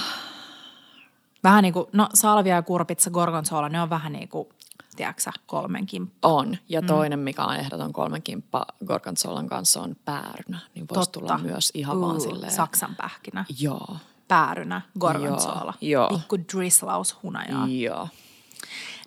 [1.44, 4.48] Vähän niin kuin, no salvia ja kurpitsa, gorgonzola, ne on vähän niin kuin,
[5.02, 6.28] tiedätkö kolmen kimppa.
[6.28, 6.58] On.
[6.70, 10.60] Ja toinen, mikä on ehdoton kolmen kimppa gorgonzolan kanssa on päärynä.
[10.76, 12.52] Niin voisi tulla myös ihan vaan Uu, silleen.
[12.52, 13.98] Saksan pähkinä, Joo.
[14.28, 16.18] päärynä, gorgonzola, Joo, joo.
[16.20, 17.68] pikku drislaus hunajaa.
[17.68, 18.08] Joo.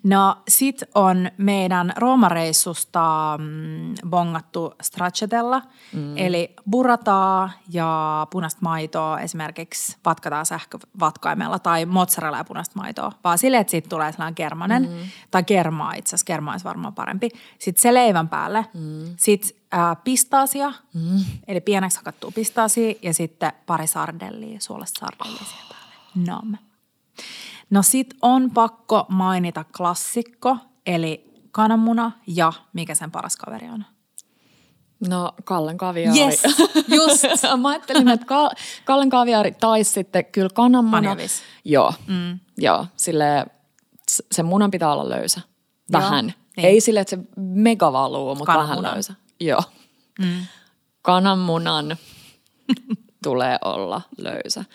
[0.05, 5.61] No sit on meidän Roomareissusta mm, bongattu stracciatella,
[5.93, 6.17] mm.
[6.17, 13.61] eli burrataa ja punaista maitoa esimerkiksi vatkataan sähkövatkaimella tai mozzarella ja punaista maitoa, vaan silleen,
[13.61, 14.97] että siitä tulee sellainen kermanen, mm.
[15.31, 17.29] tai kermaa itse asiassa, kermaa olisi varmaan parempi.
[17.59, 19.13] Sitten se leivän päälle, mm.
[19.17, 21.25] sitten äh, pistaasia, mm.
[21.47, 25.47] eli pieneksi hakattua pistaasia ja sitten pari sardellia, suolasta sardellia oh.
[25.47, 25.95] siihen päälle.
[26.31, 26.55] Nom.
[27.69, 33.85] No sit on pakko mainita klassikko, eli kananmuna ja mikä sen paras kaveri on.
[35.09, 36.19] No Kallen kaviaari.
[36.19, 36.43] Yes,
[36.87, 37.43] just.
[37.61, 38.51] Mä ajattelin, että Ka-
[38.85, 40.97] Kallen kaviaari tai sitten kyllä kananmuna.
[40.97, 41.41] Panjavis.
[41.65, 42.39] Joo, mm.
[42.57, 42.85] joo.
[42.95, 43.45] Sille
[44.31, 45.41] sen munan pitää olla löysä.
[45.91, 46.25] Vähän.
[46.57, 46.65] niin.
[46.65, 48.93] Ei sille, että se mega valuu, mutta vähän Kananmunan.
[48.93, 49.13] löysä.
[49.39, 49.63] Joo.
[50.19, 50.45] Mm.
[51.01, 51.97] Kananmunan
[53.23, 54.65] tulee olla löysä.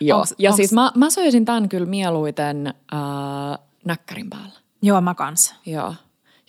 [0.00, 4.52] Joo, Onks- ja onks- siis mä, mä söisin tämän kyllä mieluiten äh, näkkärin päällä.
[4.82, 5.54] Joo, mä kans.
[5.66, 5.94] Joo.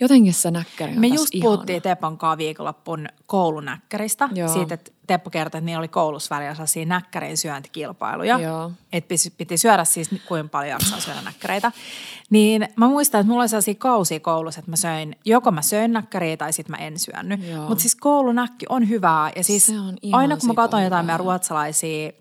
[0.01, 1.49] Jotenkin se näkkäri on Me just ihana.
[1.51, 4.29] puhuttiin Tepon kanssa viikonloppun koulunäkkäristä.
[4.33, 4.47] Joo.
[4.53, 8.39] Siitä, että Teppo kertoi, että niillä oli koulussa välillä sellaisia näkkärin syöntikilpailuja.
[8.93, 11.71] Että piti- syödä siis kuinka paljon jaksaa syödä näkkäreitä.
[12.29, 15.93] Niin mä muistan, että mulla oli sellaisia kausia koulussa, että mä söin, joko mä söin
[15.93, 17.39] näkkäriä tai sitten mä en syönyt.
[17.67, 19.31] Mutta siis koulunäkki on hyvää.
[19.35, 19.71] Ja siis
[20.11, 22.11] aina kun mä katson jotain meidän ruotsalaisia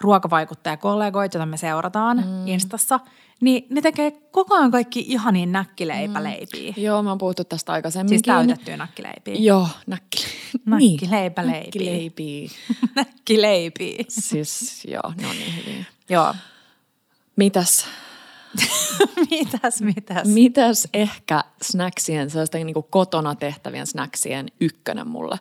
[0.00, 2.46] ruokavaikuttajakollegoita, joita me seurataan mm.
[2.46, 3.00] Instassa,
[3.40, 6.74] niin ne tekee koko ajan kaikki ihania näkkileipäleipiä.
[6.76, 6.82] Mm.
[6.82, 8.18] Joo, mä oon puhuttu tästä aikaisemminkin.
[8.18, 9.34] Siis täytettyä näkkileipiä.
[9.38, 10.24] Joo, näkki.
[10.66, 11.62] Näkkileipäleipiä.
[11.64, 12.48] Näkkileipiä.
[12.96, 14.04] Näkkileipiä.
[14.08, 15.84] Siis joo, ne on niin hyviä.
[16.08, 16.34] Joo.
[17.36, 17.86] Mitäs,
[19.30, 20.28] mitäs, mitäs?
[20.28, 25.36] mitäs ehkä snacksien, sellaisten niin kotona tehtävien snacksien ykkönen mulle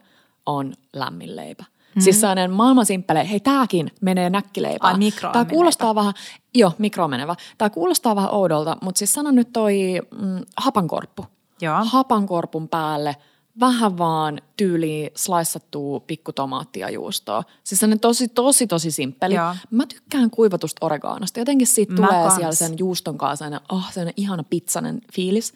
[0.45, 1.66] on lämmin leipä.
[1.96, 2.02] Mm.
[2.02, 4.93] Siis sellainen maailman simppele, hei tääkin menee näkkileipään.
[4.93, 6.14] Ai, mikro Tää lämmin kuulostaa vähän,
[6.54, 7.36] joo, mikro menevä.
[7.58, 11.26] Tää kuulostaa vähän oudolta, mutta siis sano nyt toi mm, hapankorppu.
[11.62, 11.86] Joo.
[11.86, 13.16] Hapankorpun päälle
[13.60, 17.43] vähän vaan tyyliin sliceattua pikkutomaattia juustoa.
[17.64, 19.36] Siis sellainen tosi, tosi, tosi simppeli.
[19.36, 19.56] Joo.
[19.72, 21.39] Mä tykkään kuivatusta oregaanosta.
[21.39, 22.36] Jotenkin siitä Mä tulee kans.
[22.36, 25.54] siellä sen juuston kanssa sellainen, oh, ihana pizzanen fiilis.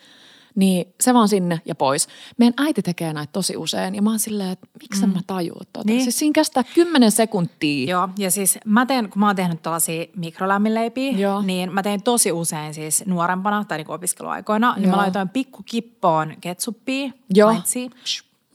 [0.59, 2.07] Niin se vaan sinne ja pois.
[2.37, 5.13] Meidän äiti tekee näitä tosi usein ja mä oon silleen, että miksi mm.
[5.13, 5.81] mä tajuu tota.
[5.85, 6.03] Niin.
[6.03, 7.89] Siis siinä kestää kymmenen sekuntia.
[7.89, 11.41] Joo, ja siis mä teen, kun mä oon tehnyt tällaisia mikrolämminleipiä, Joo.
[11.41, 14.91] niin mä tein tosi usein siis nuorempana tai niin opiskeluaikoina, niin Joo.
[14.91, 17.53] mä laitoin pikku kippoon ketsuppia, Joo.
[17.53, 17.89] maitsia,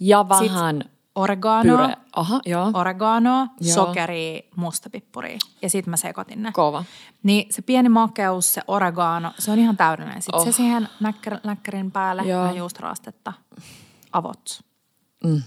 [0.01, 0.85] Ja vähän
[1.15, 1.97] oreganoa, pyre.
[2.17, 2.71] Aha, joo.
[2.75, 3.75] oreganoa, Joo.
[3.75, 6.53] sokeria, mustapippuria ja sitten mä sekoitin ne.
[6.53, 6.85] Kova.
[7.23, 10.23] Niin se pieni makeus, se oregano, se on ihan täydellinen.
[10.23, 10.45] Sitten oh.
[10.45, 13.33] Se siihen näkkär, näkkärin päälle, vähän juustoraastetta,
[14.13, 14.61] avot.
[15.25, 15.43] Mm.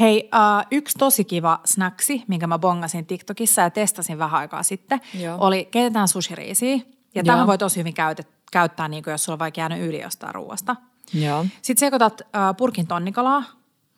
[0.00, 5.00] Hei, uh, yksi tosi kiva snaksi, minkä mä bongasin TikTokissa ja testasin vähän aikaa sitten,
[5.14, 5.36] Joo.
[5.40, 6.78] oli keitetään sushiriisiä.
[7.14, 10.00] Ja tähän voi tosi hyvin käytet, käyttää, niin kuin jos sulla on vaikka jäänyt yli
[10.00, 10.76] jostain ruoasta.
[11.14, 11.46] Joo.
[11.62, 13.44] Sitten sekoitat uh, purkin tonnikalaa.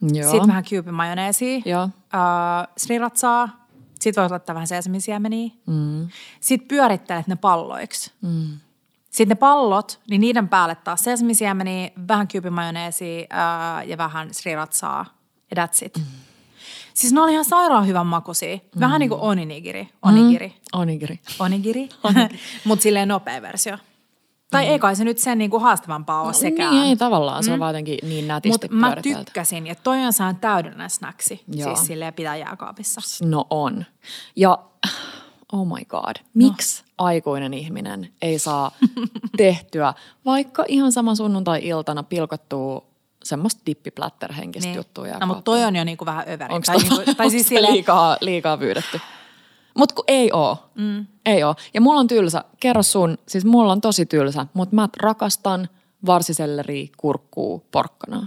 [0.09, 1.85] Sitten vähän kyypimajoneesia, Joo.
[1.85, 1.91] uh,
[2.79, 3.67] sriratsaa,
[4.01, 5.51] sitten voit laittaa vähän sesamisiemeniä.
[5.67, 6.09] Mm.
[6.41, 8.13] Sitten pyörittelet ne palloiksi.
[8.23, 8.59] Mm.
[9.11, 15.07] Sitten ne pallot, niin niiden päälle taas sesamisiemeniä, vähän kyypimajoneesia ää, ja vähän sriratsaa
[15.51, 15.97] ja that's it.
[15.99, 16.05] Mm.
[16.95, 18.59] Siis ne oli ihan sairaan hyvän makuisia.
[18.81, 19.89] Vähän niin kuin oninigiri.
[20.03, 20.49] Onigiri.
[20.49, 20.81] Mm.
[20.81, 21.21] Onigiri.
[21.39, 21.89] Onigiri.
[22.65, 23.79] Mutta silleen nopea versio.
[24.51, 26.75] Tai ei kai se nyt sen niin kuin haastavampaa ole sekään.
[26.75, 30.13] Niin ei tavallaan, se on vaan jotenkin niin nätisti Mutta mä tykkäsin, ja toi on
[30.13, 31.45] sehän täydellinen snaksi.
[31.55, 31.75] Joo.
[31.75, 33.01] Siis silleen pitää jääkaapissa.
[33.27, 33.85] No on.
[34.37, 34.59] Ja
[35.53, 36.89] oh my god, miksi no.
[36.99, 38.71] aikuinen ihminen ei saa
[39.37, 39.95] tehtyä
[40.25, 42.91] vaikka ihan sama sunnuntai-iltana pilkottua
[43.25, 44.77] semmoista dippiplätter-henkistä niin.
[44.77, 46.55] juttua No, mutta toi on jo niinku vähän överi.
[46.55, 49.01] Onko Tai, niinku, tai siis liikaa, liikaa pyydetty?
[49.81, 50.57] Mutta kun ei oo.
[50.75, 51.07] Mm.
[51.27, 51.55] Ei oo.
[51.75, 52.45] Ja mulla on tylsä.
[52.61, 53.19] Kerro sun.
[53.29, 55.69] Siis mulla on tosi tylsä, mutta mä rakastan
[56.07, 58.27] varsiselleriä, kurkkuu, porkkanaa.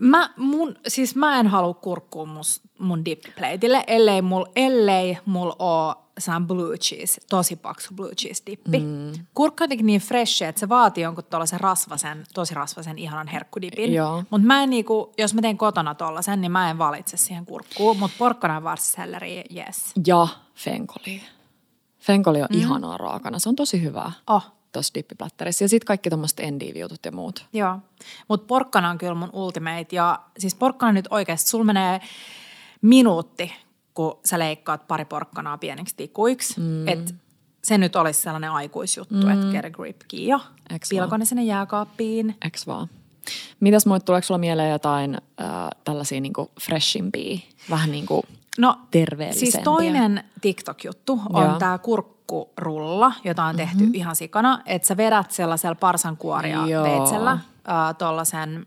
[0.00, 6.03] Mä, mun, siis mä en halua kurkkua mus, mun dipplateille, ellei mul, ellei mul oo
[6.18, 8.78] saan blue cheese, tosi paksu blue cheese dippi.
[8.78, 9.26] Mm.
[9.34, 13.90] Kurkka on jotenkin niin fresh, että se vaatii jonkun tuollaisen rasvasen, tosi rasvasen ihanan herkkudipin.
[14.30, 17.98] Mutta mä en niinku, jos mä teen kotona tollasen, niin mä en valitse siihen kurkkuun.
[17.98, 19.92] Mutta porkkana varsiselleri, yes.
[20.06, 21.22] Ja fenkoli.
[21.98, 22.58] Fenkoli on mm.
[22.58, 24.12] ihanaa raakana, se on tosi hyvää.
[24.26, 25.64] Oh tuossa dippiplättärissä.
[25.64, 27.46] Ja sitten kaikki tuommoiset endiiviutut ja muut.
[27.52, 27.78] Joo,
[28.28, 29.86] mutta porkkana on kyllä mun ultimate.
[29.92, 32.00] Ja siis porkkana nyt oikeasti, sulla menee
[32.82, 33.52] minuutti,
[33.94, 36.60] kun sä leikkaat pari porkkanaa pieniksi tikuiksi.
[36.60, 36.88] Mm.
[36.88, 37.14] Et
[37.64, 39.30] se nyt olisi sellainen aikuisjuttu, mm.
[39.30, 40.40] että get a grip kiia.
[40.90, 42.36] Pilko ne sinne jääkaappiin.
[42.44, 42.88] Eks vaan.
[43.60, 45.48] Mitäs muut, tuleeko sulla mieleen jotain äh,
[45.84, 47.38] tällaisia niinku freshimpia,
[47.70, 48.22] vähän niin kuin
[48.58, 49.50] no, terveellisempiä?
[49.50, 53.94] Siis toinen TikTok-juttu on tämä kurkkurulla, jota on tehty mm-hmm.
[53.94, 54.62] ihan sikana.
[54.66, 57.40] Että sä vedät sellaisella parsankuoria veitsellä äh,
[57.98, 58.66] tuollaisen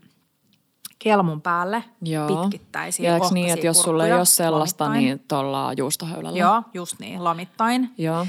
[0.98, 2.28] kelmun päälle Joo.
[2.28, 5.06] pitkittäisiin Ja niin, että jos sulla ei ole sellaista, lomittain.
[5.06, 6.38] niin tuolla juustohöylällä?
[6.38, 7.90] Joo, just niin, lomittain.
[7.98, 8.26] Joo.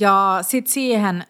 [0.00, 1.26] Ja sitten siihen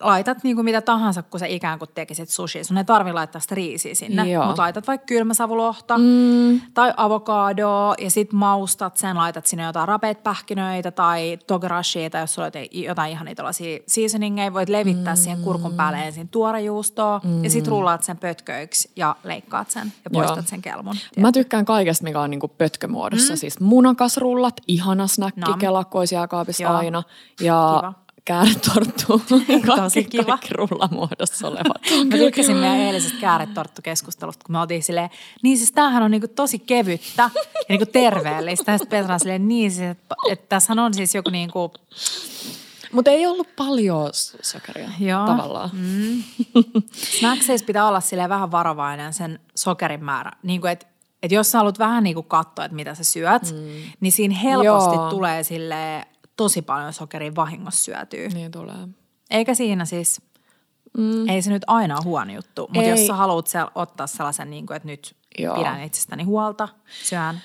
[0.00, 2.64] laitat niin kuin mitä tahansa, kun sä ikään kuin tekisit sushi.
[2.64, 6.60] Sun ei tarvi laittaa sitä riisiä sinne, mutta laitat vaikka kylmäsavulohta mm.
[6.74, 12.34] tai avokadoa ja sit maustat sen, laitat sinne jotain rapeita pähkinöitä tai togarashia tai jos
[12.34, 13.42] sulla on jotain ihan niitä
[13.86, 15.18] seasoningeja, voit levittää mm.
[15.18, 17.44] siihen kurkun päälle ensin tuorejuustoa mm.
[17.44, 20.46] ja sit rullaat sen pötköiksi ja leikkaat sen ja poistat Joo.
[20.46, 20.94] sen kelmun.
[20.94, 21.16] Tiedät.
[21.18, 23.32] Mä tykkään kaikesta, mikä on niinku pötkömuodossa.
[23.32, 23.36] Mm.
[23.36, 25.56] Siis munakasrullat, ihana snäkki, no.
[25.58, 26.10] kelakkois
[26.68, 27.02] aina.
[27.40, 27.94] Ja Kiva
[28.24, 29.22] kääretorttu.
[29.76, 30.38] Tosi kiva.
[30.50, 31.74] rullamuodossa oleva.
[32.10, 35.10] Mä tykkäsin meidän eilisestä kääretorttukeskustelusta, kun me oltiin silleen,
[35.42, 38.78] niin siis tämähän on niinku tosi kevyttä ja niinku terveellistä.
[38.78, 41.72] Sitten Petra silleen, niin siis, että, että tässä on siis joku niinku...
[42.92, 44.10] Mutta ei ollut paljon
[44.42, 45.26] sokeria Joo.
[45.26, 45.70] tavallaan.
[45.72, 46.22] Mm.
[46.92, 50.32] Snackseissa pitää olla sille vähän varovainen sen sokerin määrä.
[50.42, 50.86] Niin kuin, että
[51.22, 53.82] et jos sä haluat vähän niin kuin katsoa, että mitä sä syöt, mm.
[54.00, 55.10] niin siinä helposti Joo.
[55.10, 56.06] tulee sille
[56.42, 58.28] tosi paljon sokeria vahingossa syötyy.
[58.28, 58.88] Niin tulee.
[59.30, 60.22] Eikä siinä siis,
[60.98, 61.28] mm.
[61.28, 64.66] ei se nyt aina ole huono juttu, mutta jos sä haluat se, ottaa sellaisen, niin
[64.66, 65.56] kuin, että nyt Joo.
[65.56, 66.68] pidän itsestäni huolta,
[67.02, 67.40] syön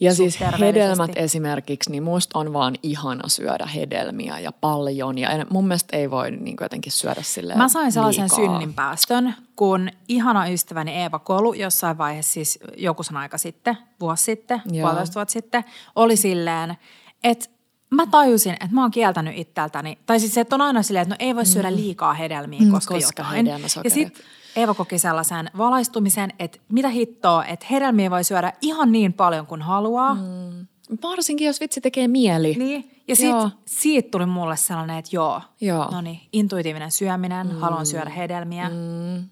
[0.00, 5.18] ja siis hedelmät esimerkiksi, niin musta on vaan ihana syödä hedelmiä ja paljon.
[5.18, 8.36] Ja mun mielestä ei voi niin jotenkin syödä sille Mä sain sellaisen liikaa.
[8.36, 14.62] synninpäästön, kun ihana ystäväni Eeva Kolu jossain vaiheessa, siis joku sen aika sitten, vuosi sitten,
[14.80, 15.64] puolitoista vuotta sitten,
[15.96, 16.76] oli silleen,
[17.24, 17.59] että
[17.90, 19.98] mä tajusin, että mä oon kieltänyt itseltäni.
[20.06, 21.76] Tai siis että on aina silleen, että no ei voi syödä mm.
[21.76, 23.46] liikaa hedelmiä, mm, koska, koska jotain.
[23.84, 24.24] Ja sitten
[24.56, 29.62] Eeva koki sellaisen valaistumisen, että mitä hittoa, että hedelmiä voi syödä ihan niin paljon kuin
[29.62, 30.14] haluaa.
[30.14, 30.66] Mm.
[31.02, 32.54] Varsinkin, jos vitsi tekee mieli.
[32.58, 33.02] Niin.
[33.08, 33.30] Ja sit,
[33.66, 35.90] siitä tuli mulle sellainen, että joo, joo.
[35.90, 37.52] no niin, intuitiivinen syöminen, mm.
[37.52, 38.68] haluan syödä hedelmiä.
[38.68, 39.28] Mm.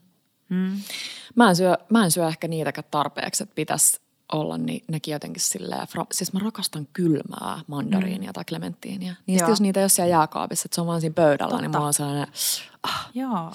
[0.48, 0.80] Mm.
[1.34, 4.00] Mä, en syö, mä en syö ehkä niitäkään tarpeeksi, että pitäisi
[4.32, 8.34] olla, niin nekin jotenkin silleen, siis mä rakastan kylmää mandariinia mm.
[8.34, 9.14] tai klementtiinia.
[9.26, 11.62] Niin jos niitä ei ole siellä jääkaapissa, että se on vaan siinä pöydällä, Totta.
[11.62, 12.26] niin mulla on sellainen,
[12.82, 13.52] ah, Joo.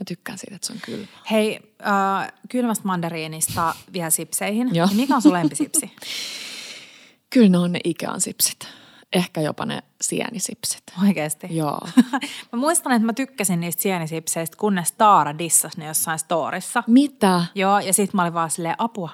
[0.00, 1.06] Mä tykkään siitä, että se on kylmä.
[1.30, 4.74] Hei, äh, kylmästä mandariinista vielä sipseihin.
[4.74, 4.86] Joo.
[4.86, 5.90] Niin mikä on sun lempisipsi?
[7.30, 8.68] Kyllä ne on ne Ikean sipsit.
[9.12, 10.82] Ehkä jopa ne sienisipsit.
[11.06, 11.46] Oikeasti?
[11.50, 11.80] Joo.
[12.52, 16.82] mä muistan, että mä tykkäsin niistä sienisipseistä, kunnes Taara dissasi ne jossain storissa.
[16.86, 17.44] Mitä?
[17.54, 19.10] Joo, ja sitten mä olin vaan silleen, apua,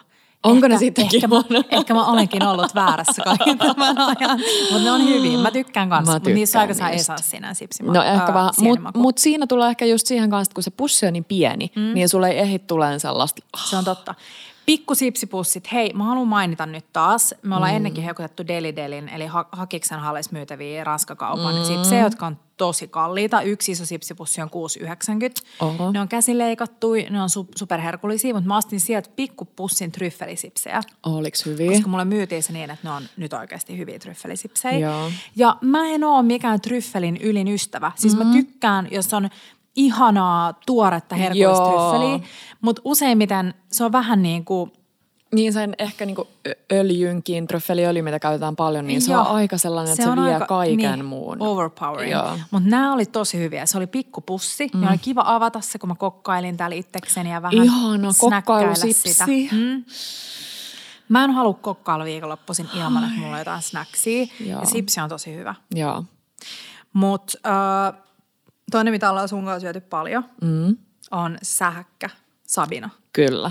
[0.47, 4.41] Onko ehkä, ne sittenkin ehkä, ehkä mä olenkin ollut väärässä kaiken tämän ajan.
[4.71, 5.39] Mutta ne on hyviä.
[5.39, 6.13] Mä tykkään kanssa.
[6.13, 7.83] Mutta niissä aika saa esanssina sipsi.
[7.83, 8.51] No ehkä vähän.
[8.61, 11.71] Mutta mut siinä tulee ehkä just siihen kanssa, että kun se pussi on niin pieni,
[11.77, 11.95] mm.
[11.95, 13.43] niin sulle ei ehdi tulee sellaista.
[13.71, 14.15] Se on totta.
[14.67, 15.73] Pikkusipsipussit.
[15.73, 17.35] Hei, mä haluan mainita nyt taas.
[17.43, 17.77] Me ollaan mm.
[17.77, 21.65] ennenkin hekutettu Deli Delin, eli Hakiksen halles myytäviä ranskakaupan mm.
[21.65, 23.43] sipsejä, jotka on tosi kalliita.
[23.43, 24.51] Yksi iso sipsipussi on
[25.63, 25.93] 6,90.
[25.93, 30.81] Ne on käsileikattu, ne on su- superherkullisia, mutta mä ostin sieltä pikkupussin tryffelisipsejä.
[31.07, 31.71] Oliko hyviä?
[31.71, 34.79] Koska mulle myytiin se niin, että ne on nyt oikeasti hyviä tryffelisipsejä.
[34.79, 35.11] Joo.
[35.37, 37.93] Ja mä en oo mikään tryffelin ylin ystävä.
[37.95, 38.29] Siis mm-hmm.
[38.29, 39.31] mä tykkään, jos on
[39.77, 42.21] ihanaa tuoretta herkullistryffeliä,
[42.61, 44.73] mutta useimmiten se on vähän niin kuin
[45.35, 46.29] niin sen ehkä niinku
[46.73, 50.35] öljynkin, tröffeliöljy, mitä käytetään paljon, niin se Joo, on aika sellainen, se että se, vie
[50.35, 51.37] aika, kaiken niin, muun.
[51.41, 52.15] Overpowering.
[52.51, 53.67] Mutta nämä oli tosi hyviä.
[53.67, 54.69] Se oli pikkupussi.
[54.75, 54.83] Mm.
[54.83, 59.13] Ja oli kiva avata se, kun mä kokkailin täällä itsekseni ja vähän Ihana, kokkailusipsi.
[59.13, 59.27] sitä.
[59.53, 59.85] Mm.
[61.09, 64.27] Mä en halua kokkailla viikonloppuisin ilman, että mulla on jotain snacksia.
[64.41, 65.55] Ja sipsi on tosi hyvä.
[65.75, 66.05] Joo.
[66.93, 68.06] Mutta äh,
[68.71, 70.77] toinen, mitä ollaan sun kanssa syöty paljon, mm.
[71.11, 72.11] on sähäkkä
[72.47, 72.91] Sabina.
[73.13, 73.51] Kyllä.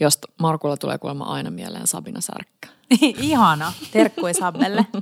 [0.00, 2.68] josta Markulla tulee kuulemma aina mieleen Sabina Särkkä.
[3.20, 4.86] Ihana, terkkui Sabelle.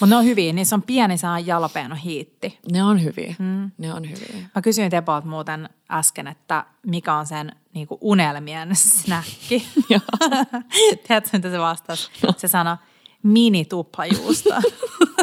[0.00, 2.58] Mutta ne on hyviä, niissä on pieni saa jalapeno hiitti.
[2.72, 3.70] Ne on hyviä, mm.
[3.78, 4.48] ne on hyviä.
[4.54, 9.66] Mä kysyin Tepolta muuten äsken, että mikä on sen niinku unelmien snäkki.
[11.06, 12.10] Tiedätkö, mitä se vastasi?
[12.36, 12.76] Se sanoi,
[13.22, 14.60] mini tuplajuusta.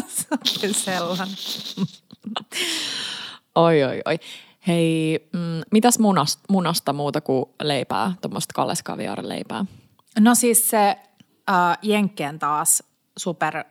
[0.08, 1.36] se on kyllä sellainen.
[3.56, 4.20] oi, oi, oi.
[4.68, 9.66] Hei, mm, mitäs munasta, munasta muuta kuin leipää, tuommoista kalleskaviaarileipää?
[10.20, 10.98] No siis se
[11.50, 12.84] äh, Jenkkien taas
[13.18, 13.64] super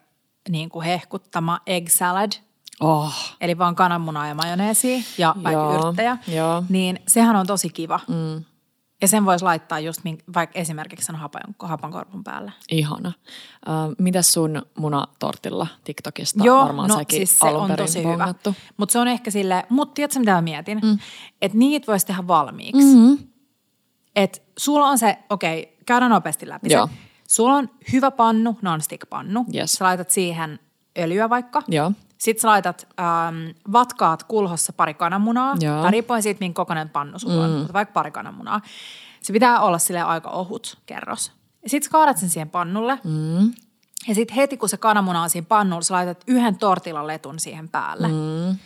[0.49, 2.33] niin kuin hehkuttama egg salad.
[2.81, 3.15] Oh.
[3.41, 6.19] Eli vaan kananmunaa ja majoneesia ja vaikka yrttejä.
[6.29, 6.63] Joo.
[6.69, 8.01] Niin sehän on tosi kiva.
[8.09, 8.45] Mm.
[9.05, 10.01] Ja sen voisi laittaa just
[10.35, 12.53] vaikka esimerkiksi sen hapan, hapankorpun päälle.
[12.71, 13.13] Ihana.
[13.69, 16.45] Uh, mitäs sun munatortilla TikTokista?
[16.45, 18.51] Joo, Varmaan no säkin siis se on tosi bongattu.
[18.51, 18.73] hyvä.
[18.77, 20.81] Mutta se on ehkä sille, mutta tiedätkö mitä mä mietin?
[20.83, 20.99] Mm.
[21.43, 22.85] Että niitä voisi tehdä valmiiksi.
[22.85, 23.19] Mm-hmm.
[24.17, 26.87] Että sulla on se, okei, okay, käydään nopeasti läpi Joo.
[26.87, 26.93] se.
[27.29, 29.45] Sulla on hyvä pannu, non-stick-pannu.
[29.55, 29.73] Yes.
[29.73, 30.59] Sä laitat siihen
[30.99, 31.63] öljyä vaikka.
[31.69, 31.93] Joo.
[32.25, 33.37] Sitten sä laitat ähm,
[33.73, 35.57] vatkaat kulhossa pari kananmunaa.
[35.61, 35.83] Joo.
[35.83, 38.61] Tai riippuen siitä, minkä kokoinen pannu sulla on, mutta vaikka pari kananmunaa.
[39.23, 41.33] Se pitää olla sille aika ohut kerros.
[41.67, 42.99] Sitten kaadat sen siihen pannulle.
[43.05, 43.53] Mm.
[44.09, 47.69] Ja sitten heti, kun se kananmuna on siinä pannulla, sä laitat yhden tortilan letun siihen
[47.69, 48.09] päälle.
[48.09, 48.59] Mm.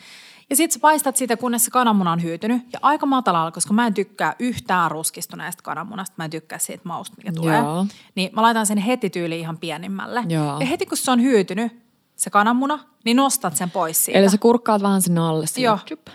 [0.50, 2.62] Ja sitten sä paistat sitä, kunnes se kananmuna on hyytynyt.
[2.72, 6.14] Ja aika matalalla, koska mä en tykkää yhtään ruskistuneesta kananmunasta.
[6.18, 7.58] Mä en tykkää siitä mausta, mikä tulee.
[7.58, 7.86] Joo.
[8.14, 10.24] Niin mä laitan sen heti tyyliin ihan pienimmälle.
[10.28, 10.60] Joo.
[10.60, 11.87] Ja heti, kun se on hyytynyt,
[12.18, 14.18] se kananmuna, niin nostat sen pois siitä.
[14.18, 15.46] Eli sä kurkkaat vähän sinne alle.
[15.46, 15.78] Sille, Joo.
[15.86, 16.08] Tjup.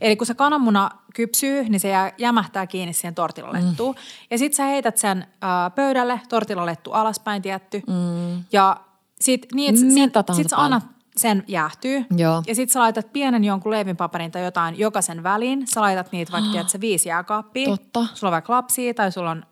[0.00, 3.94] Eli kun se kananmuna kypsyy, niin se jää, jämähtää kiinni siihen tortilalettuun.
[3.94, 4.00] Mm.
[4.30, 7.82] Ja sit sä heität sen äh, pöydälle, tortilalettu alaspäin tietty.
[7.86, 8.44] Mm.
[8.52, 8.76] Ja
[9.20, 10.82] sit, niin, et, sen, sit sä annat
[11.16, 12.04] sen jäähtyy.
[12.16, 12.42] Joo.
[12.46, 15.66] Ja sit sä laitat pienen jonkun leivinpaperin tai jotain jokaisen väliin.
[15.66, 17.68] Sä laitat niitä vaikka, tiedät, sä viisi jääkaappia.
[17.68, 18.06] Totta.
[18.14, 19.46] Sulla on vaikka lapsia tai sulla on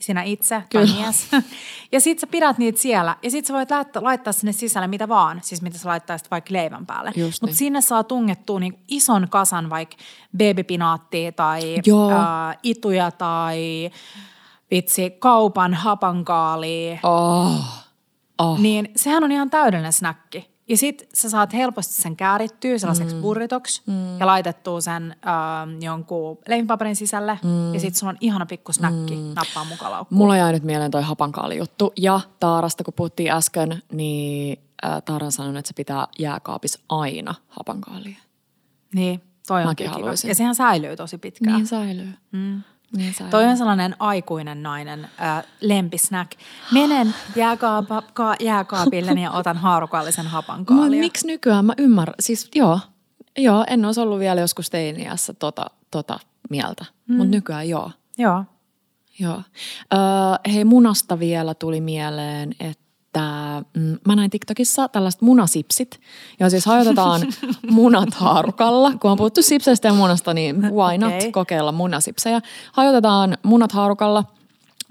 [0.00, 0.86] sinä itse Kyllä.
[0.86, 1.28] tai mies.
[1.92, 3.16] ja sit sä pidät niitä siellä.
[3.22, 5.40] Ja sit sä voit laittaa, laittaa sinne sisälle mitä vaan.
[5.42, 7.12] Siis mitä sä laittaisit vaikka leivän päälle.
[7.16, 7.58] Just Mutta niin.
[7.58, 9.96] sinne saa tungettua niin ison kasan vaikka
[10.38, 12.10] babypinaattia tai Joo.
[12.10, 13.90] Ää, ituja tai
[14.70, 16.98] vitsi kaupan hapankaalia.
[17.02, 17.64] Oh.
[18.38, 18.58] Oh.
[18.58, 20.49] Niin sehän on ihan täydellinen snäkki.
[20.70, 23.22] Ja sit sä saat helposti sen käärittyä sellaiseksi mm.
[23.22, 24.18] burritoksi mm.
[24.20, 27.38] ja laitettua sen ähm, jonkun leivinpaperin sisälle.
[27.44, 27.74] Mm.
[27.74, 29.32] Ja sit sulla on ihana pikku snäkki mm.
[29.36, 30.18] nappaa mukaan laukkuun.
[30.18, 31.92] Mulla jäi nyt mieleen toi hapankaali-juttu.
[31.96, 37.34] Ja Taarasta, kun puhuttiin äsken, niin äh, Taara on sanonut, että se pitää jääkaapissa aina
[37.48, 38.18] hapankaalia.
[38.94, 40.28] Niin, toi on Mäkin haluaisin.
[40.28, 41.56] Ja sehän säilyy tosi pitkään.
[41.56, 42.12] Niin säilyy.
[42.32, 42.62] Mm.
[42.96, 43.14] Niin.
[43.30, 46.32] Toi on sellainen aikuinen nainen äh, lempisnack.
[46.72, 51.00] Menen jääkaapa, ka, jääkaapille ja otan haarukallisen Mut hapankaalia.
[51.00, 52.80] miksi nykyään mä ymmärrän, siis joo,
[53.38, 56.18] joo en olisi ollut vielä joskus teiniässä tota, tota
[56.50, 57.16] mieltä, mm.
[57.16, 57.90] mutta nykyään joo.
[58.18, 58.44] Joo.
[59.18, 59.42] Joo.
[59.94, 60.00] Öö,
[60.52, 62.89] hei, munasta vielä tuli mieleen, että
[63.74, 66.00] mm, mä näin TikTokissa tällaiset munasipsit.
[66.40, 67.20] Ja siis hajotetaan
[67.70, 68.92] munat haarukalla.
[69.00, 71.32] Kun on puhuttu sipseistä ja munasta, niin why not Okei.
[71.32, 72.40] kokeilla munasipsejä.
[72.72, 74.24] Hajotetaan munat haarukalla.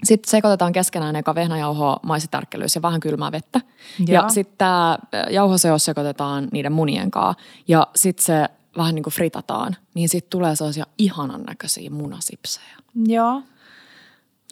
[0.04, 3.60] Sitten sekoitetaan keskenään eka vehnäjauhoa, maisitärkkelyys ja vähän kylmää vettä.
[4.06, 4.28] Ja Joo.
[4.28, 4.98] sitten tämä
[5.30, 7.42] jauhoseos sekoitetaan niiden munien kanssa.
[7.68, 9.76] Ja sitten se vähän niin kuin fritataan.
[9.94, 12.76] Niin sitten tulee sellaisia ihanan näköisiä munasipsejä.
[13.06, 13.42] Joo.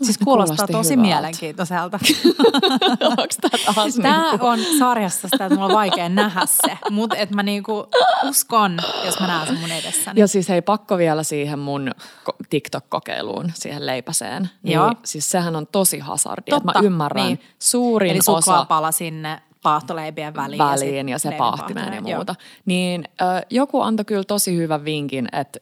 [0.03, 1.09] Siis kuulostaa kuulosti tosi hyvältä.
[1.09, 1.99] mielenkiintoiselta.
[3.11, 6.79] Onko tämä taas Tämä niinku- on sarjasta sitä, että mulla on vaikea nähdä se.
[6.91, 7.87] Mutta että mä niinku
[8.29, 10.21] uskon, jos mä näen sen mun edessäni.
[10.21, 11.91] Ja siis hei, pakko vielä siihen mun
[12.31, 14.51] ko- TikTok-kokeiluun, siihen leipäseen.
[14.63, 14.93] Niin, Joo.
[15.05, 17.27] Siis sehän on tosi hazardi, että Totta, mä ymmärrän.
[17.27, 17.41] niin.
[17.59, 20.59] Suurin Eli osa suklaapala sinne paahtoleipien väliin.
[20.59, 22.35] väliin ja, sit se paahtimeen ja muuta.
[22.67, 25.59] Niin ö, joku antoi kyllä tosi hyvän vinkin, että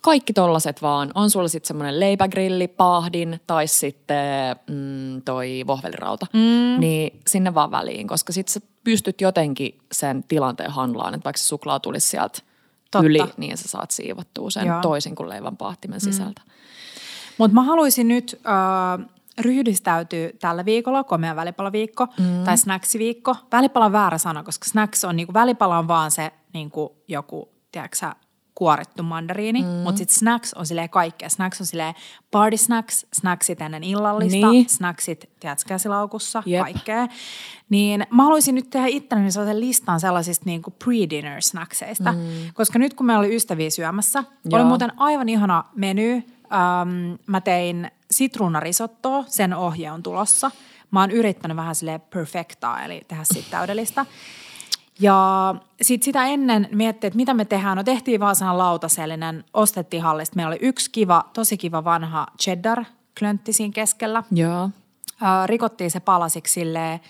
[0.00, 6.80] kaikki tollaset vaan, on sulla sitten semmoinen leipägrilli, paahdin tai sitten mm, toi vohvelirauta, mm.
[6.80, 11.44] niin sinne vaan väliin, koska sitten sä pystyt jotenkin sen tilanteen handlaan, että vaikka se
[11.44, 12.38] suklaa tulisi sieltä
[12.90, 13.06] Totta.
[13.06, 14.80] yli, niin sä saat siivottua sen Joo.
[14.80, 16.42] toisin kuin leivän paahtimen sisältä.
[17.38, 19.06] Mutta mä haluaisin nyt äh,
[19.38, 22.44] ryhdistäytyä tällä viikolla, komea välipalaviikko mm.
[22.44, 23.36] tai snacksiviikko.
[23.52, 27.96] Välipala on väärä sana, koska snacks on, niinku, välipala on vaan se niinku, joku, tiedätkö
[28.56, 29.68] kuorittu mandariini, mm.
[29.68, 31.28] mutta sitten snacks on silleen kaikkea.
[31.28, 31.94] Snacks on silleen
[32.30, 34.68] party snacks, snacksit ennen illallista, Niin.
[34.68, 36.62] snacksit, tiedätkö, käsilaukussa, Jep.
[36.62, 37.08] kaikkea.
[37.68, 42.18] Niin mä haluaisin nyt tehdä itselleni sellaisen listan sellaisista niinku pre-dinner snackseista, mm.
[42.54, 44.60] koska nyt kun meillä oli ystäviä syömässä, Joo.
[44.60, 46.12] oli muuten aivan ihana meny.
[46.14, 50.50] Ähm, mä tein sitruunarisottoa, sen ohje on tulossa.
[50.90, 54.06] Mä oon yrittänyt vähän sille perfectaa, eli tehdä siitä täydellistä.
[55.00, 57.76] Ja sitten sitä ennen miettii, että mitä me tehdään.
[57.76, 60.36] No tehtiin sellainen lautasellinen, ostettiin hallista.
[60.36, 62.84] Meillä oli yksi kiva, tosi kiva vanha cheddar
[63.18, 64.22] klöntti siinä keskellä.
[64.30, 64.70] Joo.
[65.46, 67.00] Rikottiin se palasiksi silleen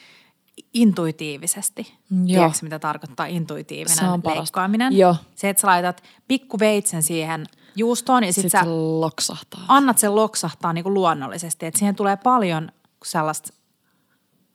[0.74, 1.94] intuitiivisesti.
[2.10, 2.26] Joo.
[2.26, 4.96] Tiedätkö, mitä tarkoittaa intuitiivinen Se on leikkaaminen?
[4.96, 5.16] Joo.
[5.34, 8.70] Se, että sä laitat pikkuveitsen siihen juustoon ja sit, Sitten sä se
[9.00, 9.60] loksahtaa.
[9.68, 11.66] annat sen loksahtaa niin kuin luonnollisesti.
[11.66, 12.72] Että siihen tulee paljon
[13.04, 13.52] sellaista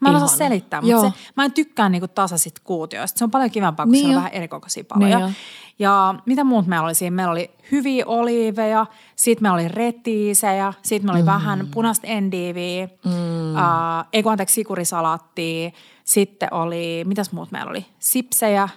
[0.02, 1.02] Mä en osaa selittää, mutta Joo.
[1.02, 3.18] se, mä en tykkää niinku tasaisit kuutioista.
[3.18, 4.18] Se on paljon kivempaa, kun Niin niin se on jo.
[4.18, 5.20] vähän erikokoisia paloja.
[5.20, 5.34] Niin jo.
[5.80, 7.16] ja mitä muut meillä oli siinä?
[7.16, 8.86] Meillä oli hyviä oliiveja,
[9.16, 11.46] sitten meillä oli retiisejä, sitten meillä oli mm.
[11.46, 13.12] vähän punaista endiiviä, mm.
[13.12, 15.72] uh, ei kun anteeksi, sikurisalaattia.
[16.04, 17.86] Sitten oli, mitäs muut meillä oli?
[18.00, 18.70] Sipsejä.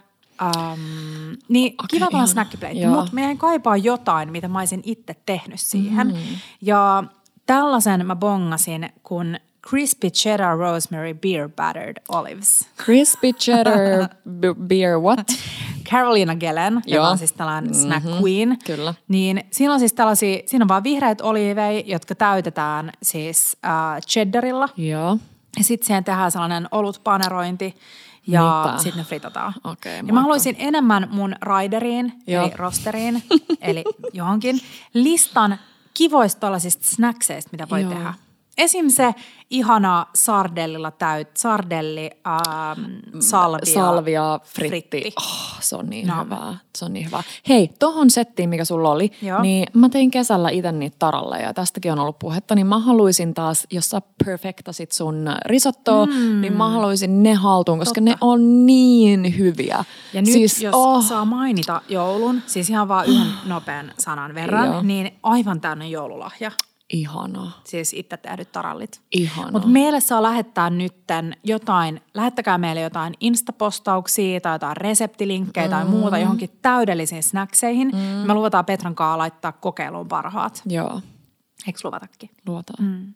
[0.43, 0.81] Um,
[1.49, 6.07] niin Okei, kiva olla snackipleitti, mutta meidän kaipaa jotain, mitä mä olisin itse tehnyt siihen.
[6.07, 6.15] Mm.
[6.61, 7.05] Ja
[7.47, 9.37] tällaisen mä bongasin, kun
[9.69, 12.69] Crispy Cheddar Rosemary Beer Battered Olives.
[12.85, 14.09] Crispy cheddar
[14.69, 15.27] beer what?
[15.91, 17.11] Carolina Gelen, joka Joo.
[17.11, 17.83] on siis tällainen mm-hmm.
[17.83, 18.59] snack queen.
[18.65, 18.95] Kyllä.
[19.09, 24.69] Niin siinä on siis tällaisia, siinä on vaan vihreät oliiveja, jotka täytetään siis äh, cheddarilla.
[24.77, 25.19] Joo.
[25.59, 27.75] Ja sitten siihen tehdään sellainen olutpanerointi
[28.27, 29.55] ja sitten ne fritataan.
[29.65, 32.45] Okei, ja mä haluaisin enemmän mun raideriin, Joo.
[32.45, 33.23] eli rosteriin,
[33.61, 34.61] eli johonkin,
[34.95, 35.59] listan
[35.95, 37.93] kivoista tällaisista snackseista, mitä voi Joo.
[37.93, 38.15] tehdä.
[38.59, 38.89] Esim.
[38.89, 39.15] se
[39.51, 42.85] ihana sardellilla täyt, sardelli, ähm,
[43.21, 43.75] salvia.
[43.75, 44.89] Salvia, fritti.
[44.91, 45.13] fritti.
[45.17, 46.25] Oh, se on niin No.
[46.25, 46.59] hyvää.
[46.79, 47.23] Se on niin hyvää.
[47.49, 49.43] Hei, tohon settiin, mikä sulla oli, Joo.
[49.43, 53.35] niin mä tein kesällä itse niitä taralle ja tästäkin on ollut puhetta, niin mä haluaisin
[53.35, 56.41] taas, jos sä perfektasit sun risottoa, mm.
[56.41, 58.11] niin mä haluaisin ne haltuun, koska Totta.
[58.11, 59.85] ne on niin hyviä.
[60.13, 64.67] Ja nyt siis, jos oh, saa mainita joulun, siis ihan vaan yhden nopean sanan verran,
[64.67, 64.83] Joo.
[64.83, 66.51] niin aivan täynnä joululahja.
[66.93, 67.61] Ihanaa.
[67.65, 69.01] Siis itse tehdyt tarallit.
[69.13, 69.51] Ihanaa.
[69.51, 75.71] Mutta meille saa lähettää nytten jotain, lähettäkää meille jotain instapostauksia tai jotain reseptilinkkejä mm.
[75.71, 77.89] tai muuta johonkin täydellisiin snackseihin.
[77.89, 78.27] Mm.
[78.27, 80.63] Me luvataan Petran kanssa laittaa kokeiluun parhaat.
[80.67, 81.01] Joo,
[81.67, 82.31] Eikö luvatakin?
[82.47, 82.85] luotaan.
[82.85, 83.15] Mm.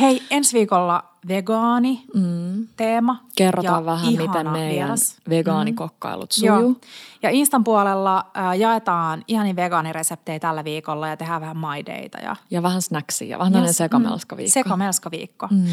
[0.00, 2.66] Hei, ensi viikolla vegaani mm.
[2.76, 3.20] teema.
[3.36, 5.16] Kerrotaan ja vähän, miten meidän vieras.
[5.28, 6.60] vegaanikkokkailut sujuu.
[6.60, 6.74] Joo.
[7.22, 12.18] Ja Instan puolella äh, jaetaan ihani vegaanireseptejä tällä viikolla ja tehdään vähän maideita.
[12.18, 14.52] Ja Ja vähän snacksia, vähän tämmöinen sekamelskaviikko.
[14.52, 15.48] Sekamelskaviikko.
[15.50, 15.66] Mm.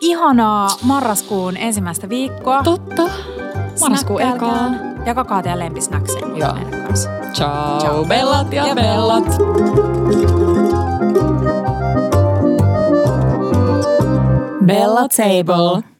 [0.00, 2.62] Ihanaa marraskuun ensimmäistä viikkoa.
[2.62, 3.02] Totta.
[3.80, 4.36] Marraskuun ekaa.
[4.36, 5.04] Snäkkäilkää.
[5.06, 6.58] Jakakaa teidän lempisnackseja Joo.
[7.32, 9.24] Ciao, Ciao, bellat ja ja bellat.
[14.60, 15.93] Bella Table.